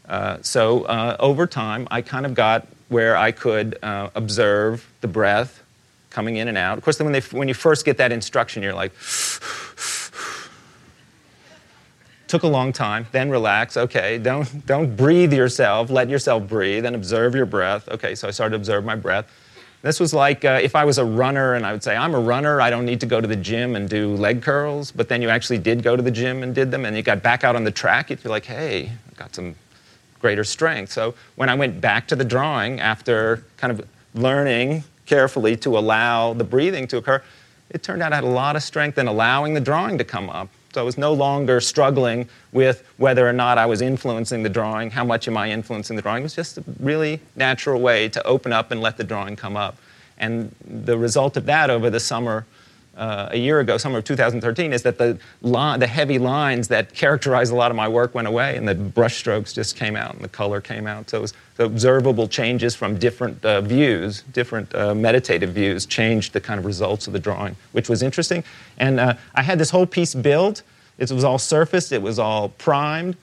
Uh, 0.09 0.39
so 0.41 0.85
uh, 0.85 1.17
over 1.19 1.49
time, 1.49 1.89
I 1.91 2.01
kind 2.01 2.25
of 2.25 2.35
got 2.35 2.69
where 2.91 3.17
I 3.17 3.33
could 3.33 3.77
uh, 3.83 4.11
observe 4.15 4.89
the 5.01 5.09
breath 5.09 5.65
coming 6.11 6.37
in 6.37 6.47
and 6.47 6.57
out. 6.57 6.79
Of 6.79 6.85
course, 6.85 7.01
when, 7.01 7.11
they, 7.11 7.23
when 7.37 7.49
you 7.49 7.55
first 7.55 7.85
get 7.85 7.97
that 7.97 8.13
instruction, 8.13 8.63
you're 8.63 8.73
like, 8.73 8.93
took 12.29 12.43
a 12.43 12.49
long 12.49 12.73
time. 12.73 13.07
Then 13.13 13.31
relax. 13.31 13.77
Okay, 13.77 14.19
don't 14.19 14.67
don't 14.67 14.97
breathe 14.97 15.33
yourself. 15.33 15.91
Let 15.91 16.09
yourself 16.09 16.47
breathe 16.49 16.85
and 16.85 16.95
observe 16.95 17.35
your 17.35 17.47
breath. 17.47 17.89
Okay, 17.89 18.15
so 18.15 18.29
I 18.29 18.31
started 18.31 18.51
to 18.51 18.57
observe 18.57 18.85
my 18.85 18.95
breath. 18.95 19.27
This 19.81 20.01
was 20.01 20.13
like 20.13 20.45
uh, 20.45 20.59
if 20.61 20.75
I 20.75 20.85
was 20.85 20.99
a 20.99 21.05
runner 21.05 21.55
and 21.55 21.65
I 21.65 21.71
would 21.73 21.85
say, 21.85 21.97
I'm 21.97 22.15
a 22.15 22.21
runner, 22.21 22.61
I 22.61 22.69
don't 22.69 22.85
need 22.85 23.01
to 23.01 23.07
go 23.07 23.21
to 23.21 23.29
the 23.29 23.37
gym 23.37 23.77
and 23.77 23.89
do 23.89 24.15
leg 24.17 24.43
curls, 24.43 24.91
but 24.91 25.09
then 25.09 25.23
you 25.23 25.29
actually 25.29 25.59
did 25.59 25.85
go 25.85 25.95
to 25.95 26.03
the 26.03 26.11
gym 26.11 26.43
and 26.43 26.53
did 26.53 26.73
them 26.73 26.85
and 26.85 26.97
you 26.97 27.03
got 27.03 27.23
back 27.23 27.45
out 27.45 27.55
on 27.55 27.63
the 27.63 27.71
track, 27.71 28.11
you'd 28.11 28.19
feel 28.19 28.33
like, 28.33 28.45
hey, 28.45 28.87
I 28.89 29.15
got 29.15 29.37
some 29.37 29.55
greater 30.21 30.43
strength. 30.43 30.91
So 30.91 31.15
when 31.37 31.49
I 31.49 31.55
went 31.55 31.81
back 31.81 32.09
to 32.09 32.17
the 32.17 32.25
drawing 32.25 32.81
after 32.81 33.45
kind 33.57 33.71
of 33.71 33.87
learning 34.15 34.83
carefully 35.07 35.57
to 35.59 35.79
allow 35.79 36.33
the 36.33 36.45
breathing 36.45 36.89
to 36.89 36.97
occur, 36.97 37.23
it 37.71 37.85
turned 37.85 38.03
out 38.03 38.13
I 38.13 38.17
had 38.17 38.25
a 38.25 38.27
lot 38.27 38.57
of 38.57 38.65
strength 38.65 38.99
in 38.99 39.07
allowing 39.07 39.55
the 39.55 39.61
drawing 39.61 39.97
to 39.99 40.05
come 40.05 40.29
up. 40.29 40.49
So 40.75 40.81
I 40.81 40.85
was 40.85 40.99
no 40.99 41.13
longer 41.15 41.61
struggling 41.61 42.29
with 42.53 42.87
whether 42.99 43.27
or 43.27 43.33
not 43.33 43.57
I 43.57 43.67
was 43.67 43.81
influencing 43.81 44.43
the 44.43 44.51
drawing, 44.51 44.91
how 44.91 45.05
much 45.05 45.27
am 45.27 45.37
I 45.37 45.51
influencing 45.51 45.97
the 45.97 46.03
drawing. 46.03 46.23
It 46.23 46.25
was 46.25 46.35
just 46.35 46.59
a 46.59 46.65
really 46.79 47.21
natural 47.37 47.81
way 47.81 48.09
to 48.11 48.27
open 48.27 48.53
up 48.53 48.71
and 48.71 48.81
let 48.81 48.97
the 48.97 49.05
drawing 49.05 49.35
come 49.35 49.57
up. 49.57 49.77
And 50.19 50.55
the 50.67 50.99
result 50.99 51.37
of 51.37 51.47
that 51.47 51.71
over 51.71 51.89
the 51.91 52.01
summer 52.01 52.45
uh, 52.99 53.29
a 53.31 53.39
year 53.39 53.61
ago, 53.61 53.79
summer 53.79 53.99
of 53.99 54.05
2013, 54.05 54.73
is 54.73 54.83
that 54.83 54.99
the, 54.99 55.19
the 55.41 55.87
heavy 55.87 56.19
lines 56.19 56.69
that 56.69 56.95
characterize 56.95 57.51
a 57.51 57.55
lot 57.55 57.71
of 57.71 57.77
my 57.77 57.89
work 57.89 58.15
went 58.15 58.29
away 58.29 58.57
and 58.57 58.69
the 58.69 58.75
brush 58.75 59.17
strokes 59.17 59.53
just 59.53 59.77
came 59.77 59.97
out 59.97 60.15
and 60.15 60.23
the 60.23 60.29
color 60.29 60.61
came 60.61 60.87
out. 60.87 61.09
So 61.09 61.19
it 61.19 61.21
was 61.23 61.35
the 61.57 61.65
observable 61.65 62.29
changes 62.29 62.75
from 62.75 62.99
different 62.99 63.45
uh, 63.45 63.61
views, 63.61 64.23
different 64.33 64.75
uh, 64.75 64.95
meditative 64.95 65.51
views, 65.51 65.87
changed 65.87 66.33
the 66.33 66.41
kind 66.41 66.59
of 66.59 66.67
results 66.67 67.07
of 67.07 67.13
the 67.13 67.19
drawing, 67.19 67.57
which 67.73 67.89
was 67.89 68.03
interesting. 68.03 68.45
And 68.79 69.01
uh, 69.01 69.15
I 69.35 69.43
had 69.43 69.59
this 69.59 69.71
whole 69.71 69.87
piece 69.87 70.15
built. 70.15 70.63
It 70.99 71.11
was 71.11 71.25
all 71.25 71.39
surfaced, 71.39 71.93
it 71.93 72.03
was 72.03 72.19
all 72.19 72.51
primed. 72.51 73.17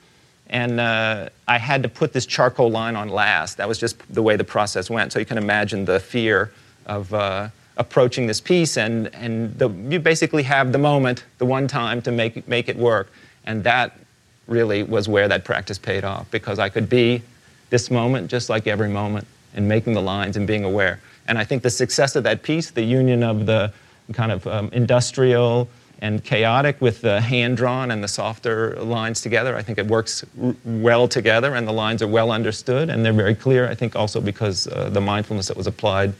And 0.48 0.78
uh, 0.80 1.28
I 1.48 1.58
had 1.58 1.82
to 1.82 1.88
put 1.88 2.12
this 2.12 2.24
charcoal 2.24 2.70
line 2.70 2.94
on 2.94 3.08
last. 3.08 3.56
That 3.56 3.68
was 3.68 3.78
just 3.78 3.96
the 4.12 4.22
way 4.22 4.36
the 4.36 4.44
process 4.44 4.88
went. 4.88 5.12
So 5.12 5.18
you 5.18 5.26
can 5.26 5.38
imagine 5.38 5.84
the 5.84 5.98
fear 5.98 6.52
of 6.86 7.12
uh, 7.12 7.48
approaching 7.76 8.26
this 8.26 8.40
piece, 8.40 8.76
and, 8.76 9.14
and 9.14 9.56
the, 9.58 9.68
you 9.68 9.98
basically 10.00 10.42
have 10.44 10.72
the 10.72 10.78
moment, 10.78 11.24
the 11.38 11.46
one 11.46 11.68
time 11.68 12.00
to 12.02 12.10
make, 12.10 12.46
make 12.48 12.68
it 12.68 12.76
work. 12.76 13.10
And 13.44 13.62
that 13.64 13.98
really 14.46 14.82
was 14.82 15.08
where 15.08 15.28
that 15.28 15.44
practice 15.44 15.78
paid 15.78 16.04
off 16.04 16.30
because 16.30 16.58
I 16.58 16.68
could 16.68 16.88
be 16.88 17.22
this 17.70 17.90
moment 17.90 18.30
just 18.30 18.48
like 18.48 18.66
every 18.66 18.88
moment 18.88 19.26
and 19.54 19.68
making 19.68 19.94
the 19.94 20.02
lines 20.02 20.36
and 20.36 20.46
being 20.46 20.64
aware. 20.64 21.00
And 21.26 21.38
I 21.38 21.44
think 21.44 21.62
the 21.62 21.70
success 21.70 22.16
of 22.16 22.24
that 22.24 22.42
piece, 22.42 22.70
the 22.70 22.82
union 22.82 23.22
of 23.22 23.46
the 23.46 23.72
kind 24.12 24.30
of 24.30 24.46
um, 24.46 24.70
industrial 24.72 25.68
and 26.00 26.22
chaotic 26.22 26.80
with 26.80 27.00
the 27.00 27.20
hand 27.20 27.56
drawn 27.56 27.90
and 27.90 28.04
the 28.04 28.08
softer 28.08 28.76
lines 28.76 29.20
together, 29.20 29.56
I 29.56 29.62
think 29.62 29.78
it 29.78 29.86
works 29.86 30.24
r- 30.40 30.54
well 30.64 31.08
together 31.08 31.54
and 31.54 31.66
the 31.66 31.72
lines 31.72 32.02
are 32.02 32.06
well 32.06 32.30
understood 32.30 32.90
and 32.90 33.04
they're 33.04 33.12
very 33.12 33.34
clear, 33.34 33.68
I 33.68 33.74
think 33.74 33.96
also 33.96 34.20
because 34.20 34.66
uh, 34.68 34.90
the 34.90 35.00
mindfulness 35.00 35.48
that 35.48 35.56
was 35.56 35.66
applied 35.66 36.12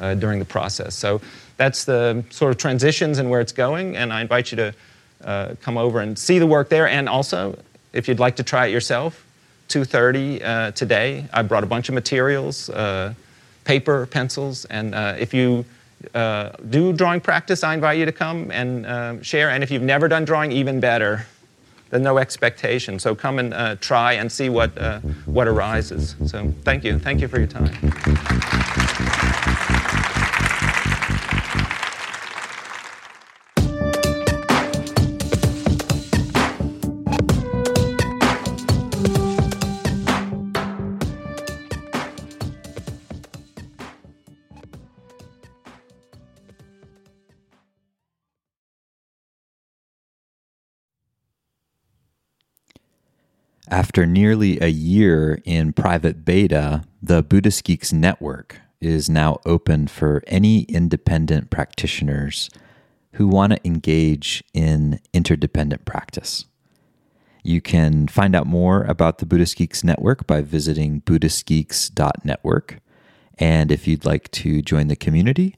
uh, 0.00 0.14
during 0.14 0.38
the 0.38 0.44
process. 0.44 0.94
So 0.94 1.20
that's 1.56 1.84
the 1.84 2.24
sort 2.30 2.50
of 2.50 2.58
transitions 2.58 3.18
and 3.18 3.30
where 3.30 3.40
it's 3.40 3.52
going, 3.52 3.96
and 3.96 4.12
I 4.12 4.20
invite 4.20 4.50
you 4.50 4.56
to 4.56 4.74
uh, 5.24 5.54
come 5.62 5.78
over 5.78 6.00
and 6.00 6.18
see 6.18 6.38
the 6.38 6.46
work 6.46 6.68
there. 6.68 6.88
And 6.88 7.08
also, 7.08 7.58
if 7.92 8.08
you'd 8.08 8.18
like 8.18 8.36
to 8.36 8.42
try 8.42 8.66
it 8.66 8.72
yourself, 8.72 9.24
2.30 9.68 10.42
uh, 10.42 10.70
today, 10.72 11.26
I 11.32 11.42
brought 11.42 11.64
a 11.64 11.66
bunch 11.66 11.88
of 11.88 11.94
materials, 11.94 12.68
uh, 12.70 13.14
paper, 13.64 14.06
pencils, 14.06 14.64
and 14.66 14.94
uh, 14.94 15.14
if 15.18 15.32
you 15.32 15.64
do 16.68 16.92
drawing 16.92 17.20
practice, 17.20 17.64
I 17.64 17.72
invite 17.72 17.98
you 17.98 18.04
to 18.04 18.12
come 18.12 18.50
and 18.50 19.24
share. 19.24 19.48
And 19.48 19.64
if 19.64 19.70
you've 19.70 19.82
never 19.82 20.06
done 20.06 20.24
drawing, 20.26 20.52
even 20.52 20.80
better. 20.80 21.26
There's 21.94 22.02
no 22.02 22.18
expectation. 22.18 22.98
So 22.98 23.14
come 23.14 23.38
and 23.38 23.54
uh, 23.54 23.76
try 23.76 24.14
and 24.14 24.30
see 24.30 24.48
what, 24.48 24.76
uh, 24.76 24.98
what 25.26 25.46
arises. 25.46 26.16
So 26.26 26.52
thank 26.62 26.82
you. 26.82 26.98
Thank 26.98 27.20
you 27.20 27.28
for 27.28 27.38
your 27.38 27.46
time. 27.46 28.90
After 53.74 54.06
nearly 54.06 54.60
a 54.60 54.68
year 54.68 55.42
in 55.44 55.72
private 55.72 56.24
beta, 56.24 56.84
the 57.02 57.24
Buddhist 57.24 57.64
Geeks 57.64 57.92
Network 57.92 58.60
is 58.80 59.10
now 59.10 59.40
open 59.44 59.88
for 59.88 60.22
any 60.28 60.62
independent 60.62 61.50
practitioners 61.50 62.48
who 63.14 63.26
want 63.26 63.52
to 63.52 63.66
engage 63.66 64.44
in 64.54 65.00
interdependent 65.12 65.86
practice. 65.86 66.44
You 67.42 67.60
can 67.60 68.06
find 68.06 68.36
out 68.36 68.46
more 68.46 68.84
about 68.84 69.18
the 69.18 69.26
Buddhist 69.26 69.56
Geeks 69.56 69.82
Network 69.82 70.24
by 70.24 70.40
visiting 70.40 71.00
BuddhistGeeks.network. 71.00 72.78
And 73.40 73.72
if 73.72 73.88
you'd 73.88 74.04
like 74.04 74.30
to 74.30 74.62
join 74.62 74.86
the 74.86 74.94
community 74.94 75.56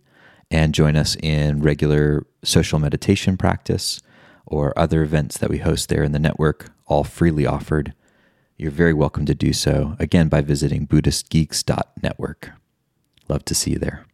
and 0.51 0.73
join 0.73 0.97
us 0.97 1.19
in 1.23 1.61
regular 1.61 2.27
social 2.43 2.79
meditation 2.79 3.37
practice 3.37 4.01
or 4.47 4.73
other 4.75 5.03
events 5.03 5.37
that 5.37 5.51
we 5.51 5.59
host 5.59 5.91
there 5.91 6.03
in 6.03 6.13
the 6.13 6.19
network, 6.19 6.73
all 6.87 7.05
freely 7.05 7.45
offered, 7.45 7.93
you're 8.57 8.71
very 8.71 8.95
welcome 8.95 9.27
to 9.27 9.35
do 9.35 9.53
so, 9.53 9.97
again, 9.99 10.29
by 10.29 10.41
visiting 10.41 10.87
BuddhistGeeks.network. 10.87 12.51
Love 13.29 13.45
to 13.45 13.55
see 13.55 13.73
you 13.73 13.79
there. 13.79 14.07